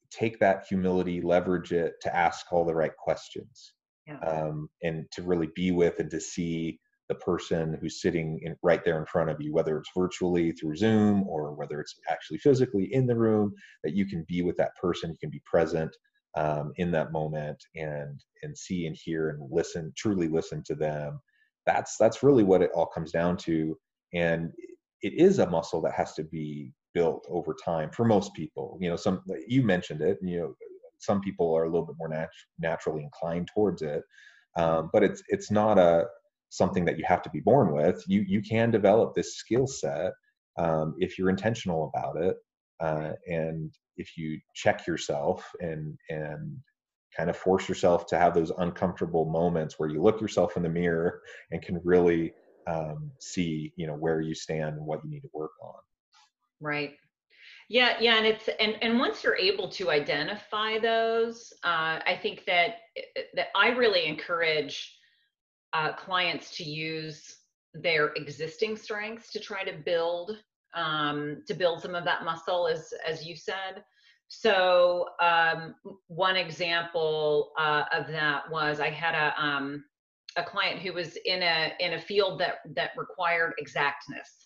take 0.09 0.39
that 0.39 0.65
humility, 0.67 1.21
leverage 1.21 1.71
it 1.71 1.93
to 2.01 2.15
ask 2.15 2.51
all 2.51 2.65
the 2.65 2.75
right 2.75 2.95
questions, 2.97 3.73
yeah. 4.07 4.19
um, 4.19 4.69
and 4.83 5.05
to 5.11 5.21
really 5.21 5.49
be 5.55 5.71
with 5.71 5.99
and 5.99 6.09
to 6.11 6.19
see 6.19 6.79
the 7.09 7.15
person 7.15 7.77
who's 7.81 8.01
sitting 8.01 8.39
in, 8.43 8.55
right 8.63 8.85
there 8.85 8.99
in 8.99 9.05
front 9.05 9.29
of 9.29 9.41
you, 9.41 9.53
whether 9.53 9.77
it's 9.77 9.89
virtually 9.95 10.53
through 10.53 10.75
Zoom 10.75 11.27
or 11.27 11.53
whether 11.53 11.81
it's 11.81 11.95
actually 12.09 12.37
physically 12.37 12.93
in 12.93 13.05
the 13.05 13.15
room, 13.15 13.53
that 13.83 13.93
you 13.93 14.05
can 14.05 14.25
be 14.29 14.41
with 14.41 14.55
that 14.57 14.71
person, 14.81 15.09
you 15.11 15.17
can 15.19 15.29
be 15.29 15.41
present, 15.45 15.91
um, 16.37 16.71
in 16.77 16.91
that 16.91 17.11
moment 17.11 17.61
and 17.75 18.19
and 18.43 18.57
see 18.57 18.85
and 18.85 18.95
hear 18.95 19.29
and 19.29 19.49
listen 19.51 19.91
truly 19.97 20.27
listen 20.27 20.63
to 20.65 20.75
them 20.75 21.19
that's 21.65 21.97
that's 21.97 22.23
really 22.23 22.43
what 22.43 22.61
it 22.61 22.71
all 22.73 22.85
comes 22.85 23.11
down 23.11 23.35
to 23.35 23.77
and 24.13 24.51
it 25.01 25.13
is 25.13 25.39
a 25.39 25.49
muscle 25.49 25.81
that 25.81 25.93
has 25.93 26.13
to 26.13 26.23
be 26.23 26.71
built 26.93 27.25
over 27.29 27.55
time 27.63 27.89
for 27.91 28.05
most 28.05 28.33
people 28.33 28.77
you 28.79 28.89
know 28.89 28.95
some 28.95 29.21
you 29.47 29.61
mentioned 29.63 30.01
it 30.01 30.17
you 30.21 30.39
know 30.39 30.55
some 31.01 31.21
people 31.21 31.55
are 31.55 31.63
a 31.63 31.69
little 31.69 31.85
bit 31.85 31.95
more 31.99 32.09
nat- 32.09 32.29
naturally 32.59 33.03
inclined 33.03 33.47
towards 33.53 33.81
it 33.81 34.03
um, 34.57 34.89
but 34.91 35.03
it's 35.03 35.23
it's 35.29 35.51
not 35.51 35.77
a 35.77 36.05
something 36.49 36.83
that 36.85 36.97
you 36.97 37.05
have 37.07 37.21
to 37.21 37.29
be 37.29 37.39
born 37.39 37.73
with. 37.73 38.03
You 38.07 38.23
you 38.27 38.41
can 38.41 38.71
develop 38.71 39.13
this 39.13 39.37
skill 39.37 39.67
set 39.67 40.11
um, 40.57 40.95
if 40.99 41.17
you're 41.17 41.29
intentional 41.29 41.91
about 41.93 42.21
it 42.21 42.35
uh, 42.79 43.11
and 43.27 43.73
if 43.97 44.17
you 44.17 44.39
check 44.53 44.85
yourself 44.85 45.49
and 45.59 45.97
and 46.09 46.57
kind 47.15 47.29
of 47.29 47.37
force 47.37 47.67
yourself 47.67 48.05
to 48.07 48.17
have 48.17 48.33
those 48.33 48.51
uncomfortable 48.57 49.25
moments 49.25 49.75
where 49.77 49.89
you 49.89 50.01
look 50.01 50.21
yourself 50.21 50.55
in 50.55 50.63
the 50.63 50.69
mirror 50.69 51.21
and 51.51 51.61
can 51.61 51.79
really 51.83 52.33
um, 52.67 53.11
see 53.19 53.73
you 53.77 53.87
know 53.87 53.95
where 53.95 54.21
you 54.21 54.35
stand 54.35 54.75
and 54.75 54.85
what 54.85 55.03
you 55.03 55.09
need 55.09 55.21
to 55.21 55.29
work 55.33 55.51
on. 55.63 55.79
Right 56.59 56.97
yeah 57.71 57.95
yeah 57.99 58.17
and 58.17 58.25
it's 58.25 58.49
and 58.59 58.75
and 58.81 58.99
once 58.99 59.23
you're 59.23 59.37
able 59.37 59.69
to 59.69 59.89
identify 59.89 60.77
those 60.79 61.53
uh, 61.63 61.99
i 62.05 62.19
think 62.21 62.43
that 62.45 62.75
that 63.33 63.47
i 63.55 63.69
really 63.69 64.05
encourage 64.05 64.97
uh, 65.73 65.93
clients 65.93 66.55
to 66.57 66.63
use 66.63 67.37
their 67.73 68.07
existing 68.15 68.75
strengths 68.75 69.31
to 69.31 69.39
try 69.39 69.63
to 69.63 69.73
build 69.85 70.37
um, 70.73 71.43
to 71.47 71.53
build 71.53 71.81
some 71.81 71.95
of 71.95 72.05
that 72.05 72.23
muscle, 72.23 72.67
as 72.67 72.93
as 73.07 73.25
you 73.25 73.35
said. 73.35 73.83
So 74.27 75.07
um, 75.21 75.75
one 76.07 76.37
example 76.37 77.51
uh, 77.59 77.83
of 77.93 78.07
that 78.07 78.49
was 78.49 78.79
I 78.79 78.89
had 78.89 79.15
a 79.15 79.41
um, 79.41 79.83
a 80.37 80.43
client 80.43 80.79
who 80.79 80.93
was 80.93 81.17
in 81.25 81.43
a 81.43 81.73
in 81.79 81.93
a 81.93 81.99
field 81.99 82.39
that 82.39 82.59
that 82.75 82.91
required 82.97 83.53
exactness, 83.57 84.40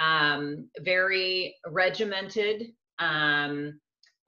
um, 0.00 0.68
very 0.80 1.56
regimented. 1.68 2.72
Um, 2.98 3.78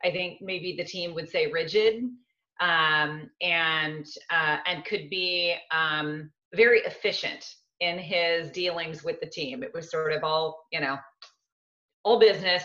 I 0.04 0.10
think 0.10 0.38
maybe 0.40 0.74
the 0.76 0.84
team 0.84 1.14
would 1.14 1.28
say 1.28 1.46
rigid, 1.46 2.04
um, 2.60 3.30
and 3.40 4.06
uh, 4.30 4.58
and 4.66 4.84
could 4.84 5.10
be 5.10 5.54
um, 5.72 6.30
very 6.54 6.80
efficient 6.80 7.44
in 7.80 7.98
his 7.98 8.50
dealings 8.50 9.02
with 9.02 9.20
the 9.20 9.26
team. 9.26 9.62
It 9.62 9.72
was 9.74 9.90
sort 9.90 10.12
of 10.12 10.22
all, 10.22 10.66
you 10.70 10.80
know, 10.80 10.98
all 12.04 12.18
business 12.20 12.64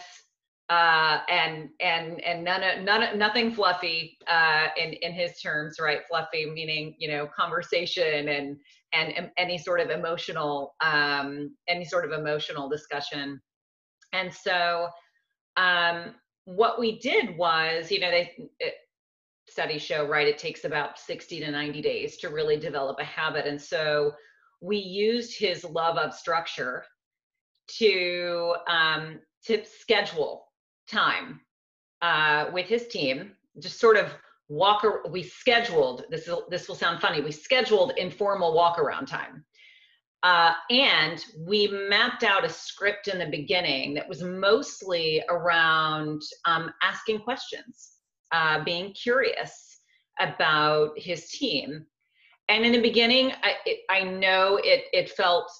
uh, 0.69 1.19
and 1.29 1.69
and 1.79 2.21
and 2.23 2.43
none 2.43 2.61
of 2.61 2.83
none 2.83 3.03
of, 3.03 3.15
nothing 3.15 3.51
fluffy 3.51 4.17
uh, 4.27 4.67
in 4.77 4.93
in 4.93 5.13
his 5.13 5.39
terms, 5.39 5.77
right? 5.79 5.99
Fluffy 6.09 6.49
meaning 6.49 6.95
you 6.99 7.07
know 7.07 7.27
conversation 7.27 8.29
and 8.29 8.57
and 8.93 9.31
any 9.37 9.57
sort 9.57 9.79
of 9.79 9.89
emotional 9.89 10.75
um, 10.81 11.55
any 11.67 11.85
sort 11.85 12.05
of 12.05 12.11
emotional 12.11 12.67
discussion. 12.69 13.39
And 14.13 14.33
so 14.33 14.87
um, 15.57 16.15
what 16.45 16.79
we 16.79 16.99
did 16.99 17.37
was, 17.37 17.91
you 17.91 17.99
know, 17.99 18.11
they 18.11 18.49
it, 18.59 18.75
studies 19.49 19.81
show 19.81 20.05
right 20.05 20.27
it 20.27 20.37
takes 20.37 20.65
about 20.65 20.99
60 20.99 21.39
to 21.39 21.51
90 21.51 21.81
days 21.81 22.17
to 22.17 22.27
really 22.27 22.57
develop 22.57 22.97
a 22.99 23.03
habit 23.05 23.47
and 23.47 23.59
so 23.59 24.11
we 24.61 24.77
used 24.77 25.39
his 25.39 25.63
love 25.63 25.97
of 25.97 26.13
structure 26.13 26.83
to 27.67 28.55
um, 28.69 29.19
to 29.45 29.63
schedule 29.65 30.46
time 30.89 31.41
uh, 32.01 32.45
with 32.53 32.67
his 32.67 32.87
team. 32.87 33.31
Just 33.59 33.79
sort 33.79 33.97
of 33.97 34.13
walk. 34.49 34.85
We 35.09 35.23
scheduled 35.23 36.05
this. 36.09 36.27
Is, 36.27 36.35
this 36.49 36.67
will 36.67 36.75
sound 36.75 37.01
funny. 37.01 37.21
We 37.21 37.31
scheduled 37.31 37.93
informal 37.97 38.53
walk 38.53 38.79
around 38.79 39.07
time. 39.07 39.43
Uh, 40.23 40.53
and 40.71 41.23
we 41.45 41.67
mapped 41.67 42.23
out 42.23 42.43
a 42.43 42.49
script 42.49 43.07
in 43.07 43.19
the 43.19 43.27
beginning 43.27 43.93
that 43.93 44.09
was 44.09 44.23
mostly 44.23 45.23
around 45.29 46.21
um, 46.45 46.71
asking 46.81 47.19
questions, 47.19 47.91
uh, 48.31 48.63
being 48.63 48.91
curious 48.93 49.79
about 50.19 50.97
his 50.97 51.29
team, 51.29 51.85
and 52.49 52.65
in 52.65 52.71
the 52.71 52.81
beginning 52.81 53.31
i, 53.43 53.53
it, 53.65 53.79
I 53.89 54.03
know 54.03 54.59
it 54.63 54.85
it 54.93 55.09
felt 55.11 55.51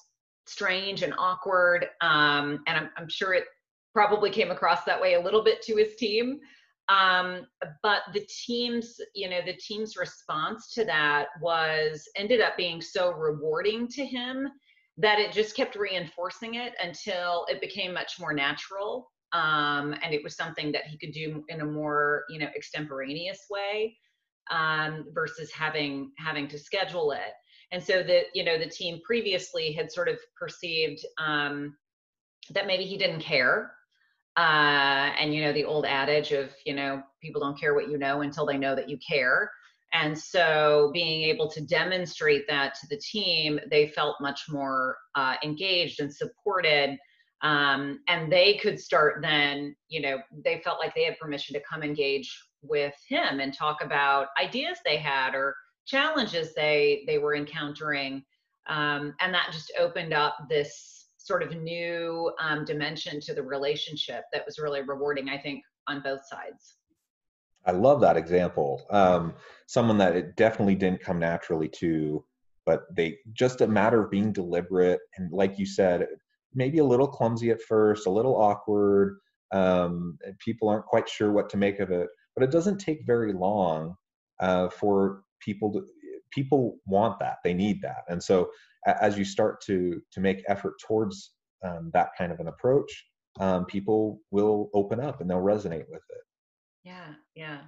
strange 0.46 1.02
and 1.02 1.14
awkward 1.18 1.86
um, 2.00 2.62
and 2.66 2.78
I'm, 2.78 2.90
I'm 2.96 3.08
sure 3.08 3.34
it 3.34 3.44
probably 3.92 4.30
came 4.30 4.50
across 4.50 4.84
that 4.84 5.00
way 5.00 5.14
a 5.14 5.20
little 5.20 5.42
bit 5.42 5.62
to 5.62 5.76
his 5.76 5.96
team 5.96 6.38
um, 6.88 7.46
but 7.82 8.02
the 8.14 8.26
team's 8.46 9.00
you 9.14 9.28
know 9.28 9.40
the 9.44 9.54
team's 9.54 9.96
response 9.96 10.72
to 10.72 10.84
that 10.84 11.26
was 11.40 12.08
ended 12.16 12.40
up 12.40 12.56
being 12.56 12.80
so 12.80 13.12
rewarding 13.12 13.88
to 13.88 14.04
him 14.04 14.48
that 14.96 15.18
it 15.18 15.32
just 15.32 15.54
kept 15.54 15.76
reinforcing 15.76 16.54
it 16.54 16.74
until 16.82 17.46
it 17.48 17.60
became 17.60 17.92
much 17.92 18.18
more 18.18 18.32
natural 18.32 19.10
um, 19.32 19.94
and 20.02 20.14
it 20.14 20.24
was 20.24 20.36
something 20.36 20.72
that 20.72 20.84
he 20.86 20.96
could 20.96 21.12
do 21.12 21.44
in 21.48 21.60
a 21.60 21.64
more 21.64 22.24
you 22.30 22.38
know 22.38 22.48
extemporaneous 22.56 23.46
way 23.50 23.96
um, 24.50 25.06
versus 25.12 25.50
having 25.52 26.12
having 26.18 26.48
to 26.48 26.58
schedule 26.58 27.12
it. 27.12 27.32
And 27.70 27.82
so 27.82 28.02
that 28.02 28.24
you 28.34 28.44
know 28.44 28.58
the 28.58 28.68
team 28.68 29.00
previously 29.04 29.72
had 29.72 29.92
sort 29.92 30.08
of 30.08 30.18
perceived 30.38 31.04
um, 31.18 31.76
that 32.50 32.66
maybe 32.66 32.84
he 32.84 32.96
didn't 32.96 33.20
care. 33.20 33.72
Uh, 34.38 35.10
and 35.18 35.34
you 35.34 35.42
know 35.42 35.52
the 35.52 35.64
old 35.64 35.84
adage 35.84 36.30
of 36.30 36.54
you 36.64 36.72
know 36.72 37.02
people 37.20 37.40
don't 37.40 37.58
care 37.58 37.74
what 37.74 37.90
you 37.90 37.98
know 37.98 38.20
until 38.20 38.46
they 38.46 38.56
know 38.56 38.76
that 38.76 38.88
you 38.88 38.96
care. 38.98 39.50
And 39.92 40.16
so 40.16 40.90
being 40.92 41.24
able 41.24 41.50
to 41.50 41.60
demonstrate 41.62 42.46
that 42.46 42.74
to 42.74 42.86
the 42.88 42.98
team, 42.98 43.58
they 43.70 43.88
felt 43.88 44.16
much 44.20 44.42
more 44.48 44.96
uh, 45.16 45.36
engaged 45.42 46.00
and 46.00 46.14
supported. 46.14 46.98
Um, 47.42 48.00
and 48.06 48.30
they 48.30 48.58
could 48.58 48.78
start 48.78 49.22
then, 49.22 49.74
you 49.88 50.02
know, 50.02 50.18
they 50.44 50.60
felt 50.62 50.78
like 50.78 50.94
they 50.94 51.04
had 51.04 51.18
permission 51.18 51.54
to 51.54 51.62
come 51.68 51.82
engage 51.82 52.30
with 52.62 52.94
him 53.08 53.40
and 53.40 53.54
talk 53.54 53.82
about 53.82 54.28
ideas 54.40 54.78
they 54.84 54.98
had 54.98 55.34
or 55.34 55.54
challenges 55.86 56.54
they 56.54 57.02
they 57.06 57.18
were 57.18 57.34
encountering. 57.34 58.22
Um, 58.68 59.14
and 59.20 59.32
that 59.32 59.50
just 59.52 59.72
opened 59.78 60.12
up 60.12 60.36
this 60.50 60.97
sort 61.28 61.42
of 61.42 61.54
new 61.54 62.32
um, 62.40 62.64
dimension 62.64 63.20
to 63.20 63.34
the 63.34 63.42
relationship 63.42 64.24
that 64.32 64.44
was 64.46 64.58
really 64.58 64.82
rewarding, 64.82 65.28
I 65.28 65.38
think, 65.38 65.62
on 65.86 66.00
both 66.00 66.20
sides. 66.26 66.76
I 67.66 67.72
love 67.72 68.00
that 68.00 68.16
example. 68.16 68.86
Um, 68.90 69.34
someone 69.66 69.98
that 69.98 70.16
it 70.16 70.36
definitely 70.36 70.74
didn't 70.74 71.02
come 71.02 71.18
naturally 71.18 71.68
to, 71.80 72.24
but 72.64 72.84
they 72.96 73.18
just 73.34 73.60
a 73.60 73.66
matter 73.66 74.02
of 74.02 74.10
being 74.10 74.32
deliberate 74.32 75.00
and, 75.16 75.30
like 75.30 75.58
you 75.58 75.66
said, 75.66 76.06
maybe 76.54 76.78
a 76.78 76.84
little 76.84 77.06
clumsy 77.06 77.50
at 77.50 77.60
first, 77.60 78.06
a 78.06 78.10
little 78.10 78.36
awkward. 78.36 79.18
Um, 79.52 80.18
people 80.38 80.68
aren't 80.68 80.86
quite 80.86 81.08
sure 81.08 81.30
what 81.32 81.50
to 81.50 81.58
make 81.58 81.78
of 81.78 81.90
it, 81.90 82.08
but 82.34 82.42
it 82.42 82.50
doesn't 82.50 82.78
take 82.78 83.06
very 83.06 83.34
long 83.34 83.94
uh, 84.40 84.70
for 84.70 85.22
people 85.40 85.72
to. 85.74 85.84
People 86.30 86.78
want 86.86 87.18
that; 87.20 87.38
they 87.44 87.54
need 87.54 87.82
that, 87.82 88.04
and 88.08 88.22
so 88.22 88.50
as 88.86 89.18
you 89.18 89.24
start 89.24 89.60
to 89.62 90.00
to 90.12 90.20
make 90.20 90.42
effort 90.48 90.74
towards 90.86 91.32
um, 91.64 91.90
that 91.92 92.10
kind 92.16 92.32
of 92.32 92.40
an 92.40 92.48
approach, 92.48 93.06
um, 93.40 93.64
people 93.66 94.20
will 94.30 94.70
open 94.74 95.00
up 95.00 95.20
and 95.20 95.28
they'll 95.30 95.38
resonate 95.38 95.88
with 95.88 96.02
it. 96.10 96.22
Yeah, 96.84 97.14
yeah. 97.34 97.60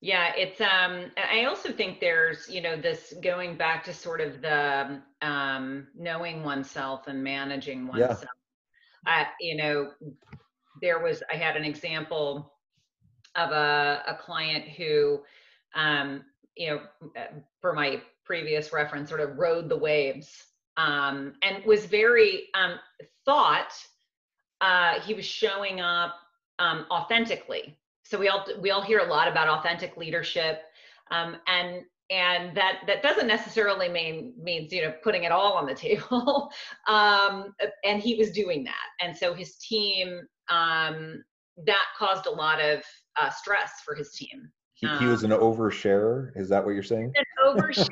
Yeah, 0.00 0.32
it's 0.36 0.60
um 0.60 1.12
I 1.16 1.44
also 1.44 1.72
think 1.72 2.00
there's, 2.00 2.48
you 2.48 2.60
know, 2.60 2.76
this 2.76 3.14
going 3.22 3.56
back 3.56 3.84
to 3.84 3.94
sort 3.94 4.20
of 4.20 4.42
the 4.42 5.00
um 5.22 5.86
knowing 5.96 6.42
oneself 6.42 7.06
and 7.06 7.22
managing 7.22 7.86
oneself. 7.86 8.24
Yeah. 9.06 9.26
you 9.40 9.56
know, 9.56 9.92
there 10.80 10.98
was 10.98 11.22
I 11.32 11.36
had 11.36 11.56
an 11.56 11.64
example 11.64 12.52
of 13.36 13.50
a 13.52 14.02
a 14.08 14.14
client 14.16 14.64
who 14.70 15.22
um 15.76 16.24
you 16.56 16.70
know, 16.70 16.80
uh, 17.16 17.26
for 17.60 17.72
my 17.72 18.02
previous 18.24 18.72
reference 18.72 19.08
sort 19.08 19.20
of 19.20 19.38
rode 19.38 19.68
the 19.68 19.76
waves 19.76 20.30
um 20.78 21.34
and 21.42 21.62
was 21.66 21.84
very 21.84 22.44
um 22.54 22.78
thought 23.26 23.74
uh 24.62 24.98
he 25.00 25.12
was 25.12 25.26
showing 25.26 25.80
up 25.80 26.14
um 26.58 26.86
authentically. 26.90 27.76
So 28.04 28.18
we 28.18 28.28
all 28.28 28.46
we 28.60 28.70
all 28.70 28.82
hear 28.82 29.00
a 29.00 29.06
lot 29.06 29.28
about 29.28 29.48
authentic 29.48 29.96
leadership 29.96 30.62
um, 31.12 31.36
and 31.46 31.82
and 32.10 32.56
that 32.56 32.80
that 32.86 33.02
doesn't 33.02 33.26
necessarily 33.26 33.88
mean 33.88 34.34
means 34.42 34.72
you 34.72 34.82
know 34.82 34.94
putting 35.02 35.24
it 35.24 35.32
all 35.32 35.52
on 35.52 35.66
the 35.66 35.74
table 35.88 36.50
um, 36.88 37.54
and 37.84 38.02
he 38.02 38.16
was 38.16 38.30
doing 38.32 38.64
that. 38.64 38.88
And 39.00 39.16
so 39.16 39.34
his 39.34 39.56
team 39.56 40.20
um, 40.48 41.22
that 41.66 41.84
caused 41.98 42.26
a 42.26 42.30
lot 42.30 42.60
of 42.60 42.82
uh, 43.20 43.30
stress 43.30 43.72
for 43.84 43.94
his 43.94 44.12
team 44.12 44.50
he, 44.82 44.88
he 44.98 45.06
was 45.06 45.24
um, 45.24 45.30
an 45.30 45.38
oversharer? 45.38 46.36
Is 46.36 46.48
that 46.48 46.64
what 46.64 46.72
you're 46.74 46.82
saying? 46.82 47.12
An 47.14 47.24
oversharer. 47.46 47.86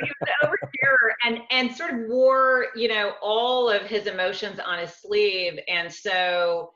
He 0.00 0.10
was 0.20 0.22
an 0.22 0.28
oversharer 0.44 1.10
and 1.24 1.40
and 1.50 1.76
sort 1.76 1.92
of 1.92 2.08
wore 2.08 2.66
you 2.76 2.88
know 2.88 3.14
all 3.20 3.68
of 3.68 3.82
his 3.82 4.06
emotions 4.06 4.60
on 4.64 4.78
his 4.78 4.94
sleeve. 4.94 5.58
And 5.68 5.92
so 5.92 6.72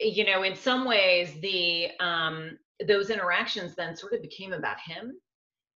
you 0.00 0.24
know 0.24 0.42
in 0.42 0.56
some 0.56 0.84
ways 0.84 1.40
the 1.40 1.90
um 2.00 2.58
those 2.86 3.10
interactions 3.10 3.74
then 3.76 3.96
sort 3.96 4.14
of 4.14 4.22
became 4.22 4.52
about 4.52 4.78
him 4.80 5.12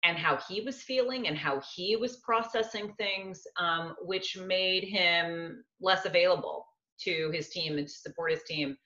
and 0.05 0.17
how 0.17 0.38
he 0.47 0.62
was 0.62 0.82
feeling 0.82 1.27
and 1.27 1.38
how 1.38 1.62
he 1.75 1.97
was 1.97 2.17
processing 2.17 2.93
things 2.97 3.41
um, 3.58 3.95
which 4.01 4.38
made 4.38 4.84
him 4.86 5.63
less 5.82 6.05
available 6.05 6.65
to 7.01 7.32
his 7.34 7.49
team 7.49 7.77
and 7.77 7.88
to 7.88 7.93
support 7.93 8.32
his 8.32 8.43
team 8.43 8.77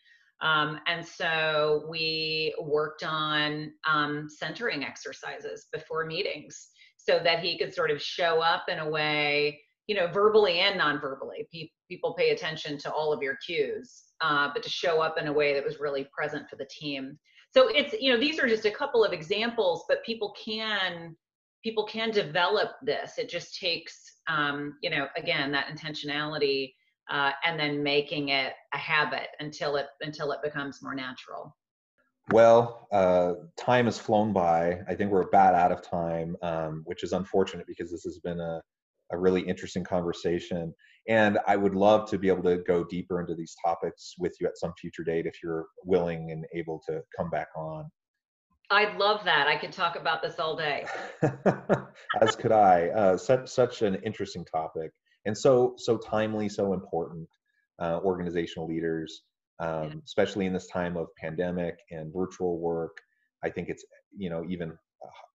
um, 0.44 0.80
and 0.88 1.06
so 1.06 1.86
we 1.90 2.54
worked 2.62 3.04
on 3.04 3.72
um, 3.92 4.28
centering 4.30 4.84
exercises 4.84 5.68
before 5.74 6.06
meetings 6.06 6.70
so 6.98 7.20
that 7.24 7.40
he 7.40 7.58
could 7.58 7.74
sort 7.74 7.90
of 7.90 8.02
show 8.02 8.42
up 8.42 8.66
in 8.68 8.80
a 8.80 8.90
way 8.90 9.60
you 9.88 9.96
know 9.96 10.08
verbally 10.08 10.60
and 10.60 10.78
non-verbally 10.78 11.48
Pe- 11.52 11.70
people 11.90 12.14
pay 12.14 12.30
attention 12.30 12.78
to 12.78 12.92
all 12.92 13.12
of 13.12 13.22
your 13.22 13.38
cues 13.46 14.04
uh, 14.24 14.50
but 14.54 14.64
to 14.64 14.70
show 14.70 15.02
up 15.02 15.18
in 15.20 15.28
a 15.28 15.34
way 15.34 15.54
that 15.54 15.64
was 15.64 15.80
really 15.80 16.08
present 16.16 16.50
for 16.50 16.56
the 16.56 16.68
team. 16.72 17.20
So 17.54 17.68
it's 17.68 17.94
you 18.02 18.12
know 18.12 18.20
these 18.20 18.40
are 18.40 18.48
just 18.48 18.66
a 18.66 18.72
couple 18.72 19.04
of 19.04 19.14
examples, 19.14 19.84
but 19.88 20.04
people 20.04 20.34
can 20.44 21.16
people 21.64 21.86
can 21.86 22.10
develop 22.10 22.72
this. 22.82 23.18
It 23.18 23.30
just 23.30 23.60
takes 23.60 24.22
um, 24.28 24.78
you 24.82 24.90
know 24.90 25.08
again 25.18 25.52
that 25.52 25.68
intentionality 25.68 26.74
uh, 27.10 27.32
and 27.46 27.60
then 27.60 27.84
making 27.84 28.30
it 28.30 28.54
a 28.74 28.78
habit 28.78 29.28
until 29.40 29.76
it 29.76 29.88
until 30.02 30.32
it 30.32 30.40
becomes 30.44 30.82
more 30.82 30.96
natural. 30.96 31.56
Well, 32.32 32.88
uh, 32.92 33.34
time 33.58 33.86
has 33.86 34.00
flown 34.00 34.32
by. 34.32 34.80
I 34.88 34.96
think 34.96 35.12
we're 35.12 35.22
about 35.22 35.56
out 35.56 35.72
of 35.72 35.82
time, 35.82 36.38
um, 36.42 36.84
which 36.86 37.04
is 37.04 37.12
unfortunate 37.12 37.68
because 37.68 37.92
this 37.92 38.04
has 38.04 38.20
been 38.20 38.40
a, 38.40 38.62
a 39.12 39.20
really 39.20 39.42
interesting 39.42 39.84
conversation. 39.84 40.74
And 41.10 41.38
I 41.48 41.58
would 41.58 41.76
love 41.76 42.10
to 42.12 42.18
be 42.18 42.30
able 42.30 42.44
to 42.44 42.64
go 42.66 42.86
deeper 42.86 43.20
into 43.20 43.36
these 43.36 43.56
topics 43.66 44.14
with 44.18 44.34
you 44.40 44.48
at 44.48 44.58
some 44.58 44.74
future 44.80 45.04
date 45.04 45.26
if 45.26 45.44
you're 45.44 45.66
willing 45.84 46.32
and 46.32 46.46
able 46.56 46.82
to 46.88 47.02
come 47.18 47.30
back 47.30 47.50
on. 47.58 47.90
I'd 48.70 48.98
love 48.98 49.26
that. 49.26 49.48
I 49.48 49.58
could 49.58 49.74
talk 49.74 49.98
about 49.98 50.22
this 50.22 50.40
all 50.40 50.56
day. 50.56 50.86
As 52.22 52.36
could 52.38 52.54
I. 52.54 52.88
Uh, 52.88 53.18
such 53.18 53.50
such 53.50 53.82
an 53.82 53.96
interesting 53.96 54.46
topic, 54.46 54.92
and 55.26 55.38
so 55.38 55.76
so 55.78 55.98
timely, 55.98 56.50
so 56.50 56.74
important. 56.74 57.28
Uh, 57.80 58.00
organizational 58.04 58.68
leaders, 58.68 59.24
um, 59.60 59.84
yeah. 59.84 59.94
especially 60.06 60.46
in 60.46 60.54
this 60.54 60.68
time 60.68 60.96
of 60.96 61.08
pandemic 61.18 61.76
and 61.90 62.14
virtual 62.14 62.60
work, 62.60 62.96
I 63.44 63.50
think 63.50 63.68
it's 63.68 63.84
you 64.16 64.30
know 64.30 64.46
even 64.48 64.78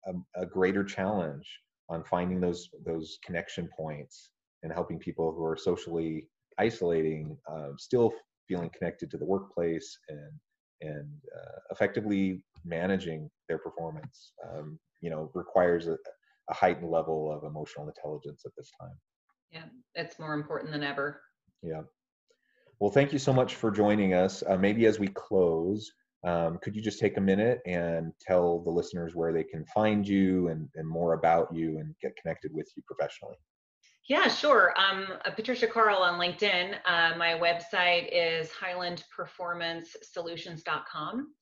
a, 0.07 0.43
a 0.43 0.47
greater 0.47 0.85
challenge 0.85 1.47
on 1.89 2.05
finding 2.05 2.41
those 2.41 2.69
those 2.85 3.19
connection 3.25 3.69
points 3.77 4.31
and 4.63 4.73
helping 4.73 4.99
people 4.99 5.33
who 5.33 5.45
are 5.45 5.57
socially 5.57 6.29
isolating 6.59 7.37
uh, 7.51 7.69
still 7.79 8.13
feeling 8.49 8.71
connected 8.77 9.11
to 9.11 9.19
the 9.19 9.25
workplace 9.25 9.99
and 10.09 10.33
and 10.83 11.09
uh, 11.37 11.59
effectively 11.71 12.43
managing 12.65 13.31
their 13.49 13.59
performance 13.59 14.33
um, 14.49 14.79
you 15.01 15.11
know 15.11 15.31
requires 15.35 15.87
a, 15.89 15.97
a, 16.51 16.55
heightened 16.55 16.91
level 16.91 17.33
of 17.33 17.45
emotional 17.45 17.89
intelligence 17.89 18.43
at 18.45 18.53
this 18.57 18.71
time 18.81 18.97
yeah 19.53 19.65
it's 19.95 20.19
more 20.19 20.35
important 20.35 20.73
than 20.73 20.83
ever 20.83 21.21
yeah 21.63 21.83
well 22.81 22.91
thank 22.91 23.13
you 23.13 23.19
so 23.19 23.33
much 23.33 23.55
for 23.55 23.71
joining 23.71 24.15
us 24.15 24.43
uh, 24.49 24.57
maybe 24.57 24.87
as 24.87 24.99
we 24.99 25.09
close 25.09 25.91
um, 26.25 26.59
could 26.63 26.75
you 26.75 26.83
just 26.83 26.99
take 26.99 27.19
a 27.19 27.21
minute 27.21 27.61
and 27.67 28.13
tell 28.21 28.61
the 28.61 28.71
listeners 28.71 29.15
where 29.15 29.33
they 29.33 29.45
can 29.45 29.65
find 29.67 30.09
you 30.09 30.49
and, 30.49 30.69
and 30.75 30.89
more 30.89 31.13
about 31.13 31.55
you 31.55 31.79
and 31.79 31.95
get 32.03 32.17
connected 32.17 32.53
with 32.53 32.69
you 32.77 32.83
professionally 32.87 33.37
yeah, 34.09 34.29
sure. 34.29 34.73
Um, 34.79 35.09
uh, 35.25 35.33
Patricia 35.33 35.67
Carl 35.67 35.99
on 35.99 36.21
LinkedIn. 36.21 36.77
Uh, 36.85 37.15
my 37.19 37.33
website 37.33 38.09
is 38.13 38.49
highlandperformancesolutions.com. 38.51 41.33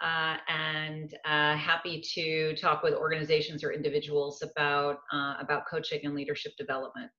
Uh, 0.00 0.36
and 0.48 1.12
uh, 1.24 1.56
happy 1.56 2.00
to 2.14 2.56
talk 2.56 2.82
with 2.82 2.94
organizations 2.94 3.62
or 3.62 3.70
individuals 3.72 4.42
about 4.42 4.98
uh, 5.12 5.34
about 5.38 5.68
coaching 5.68 6.00
and 6.04 6.14
leadership 6.14 6.52
development. 6.58 7.10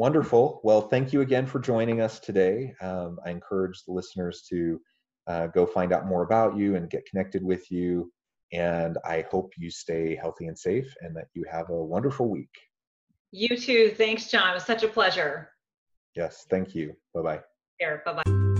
Wonderful. 0.00 0.62
Well, 0.64 0.80
thank 0.80 1.12
you 1.12 1.20
again 1.20 1.44
for 1.44 1.58
joining 1.58 2.00
us 2.00 2.20
today. 2.20 2.72
Um, 2.80 3.18
I 3.26 3.28
encourage 3.28 3.84
the 3.84 3.92
listeners 3.92 4.46
to 4.48 4.80
uh, 5.26 5.48
go 5.48 5.66
find 5.66 5.92
out 5.92 6.06
more 6.06 6.22
about 6.22 6.56
you 6.56 6.76
and 6.76 6.88
get 6.88 7.04
connected 7.04 7.44
with 7.44 7.70
you. 7.70 8.10
And 8.50 8.96
I 9.04 9.26
hope 9.30 9.52
you 9.58 9.70
stay 9.70 10.16
healthy 10.16 10.46
and 10.46 10.58
safe 10.58 10.90
and 11.02 11.14
that 11.16 11.26
you 11.34 11.44
have 11.52 11.68
a 11.68 11.74
wonderful 11.74 12.30
week. 12.30 12.48
You 13.30 13.54
too. 13.58 13.92
Thanks, 13.94 14.30
John. 14.30 14.52
It 14.52 14.54
was 14.54 14.64
such 14.64 14.84
a 14.84 14.88
pleasure. 14.88 15.50
Yes, 16.16 16.46
thank 16.48 16.74
you. 16.74 16.94
Bye 17.12 17.20
bye. 17.20 17.40
Here, 17.78 18.02
bye 18.06 18.22
bye. 18.24 18.59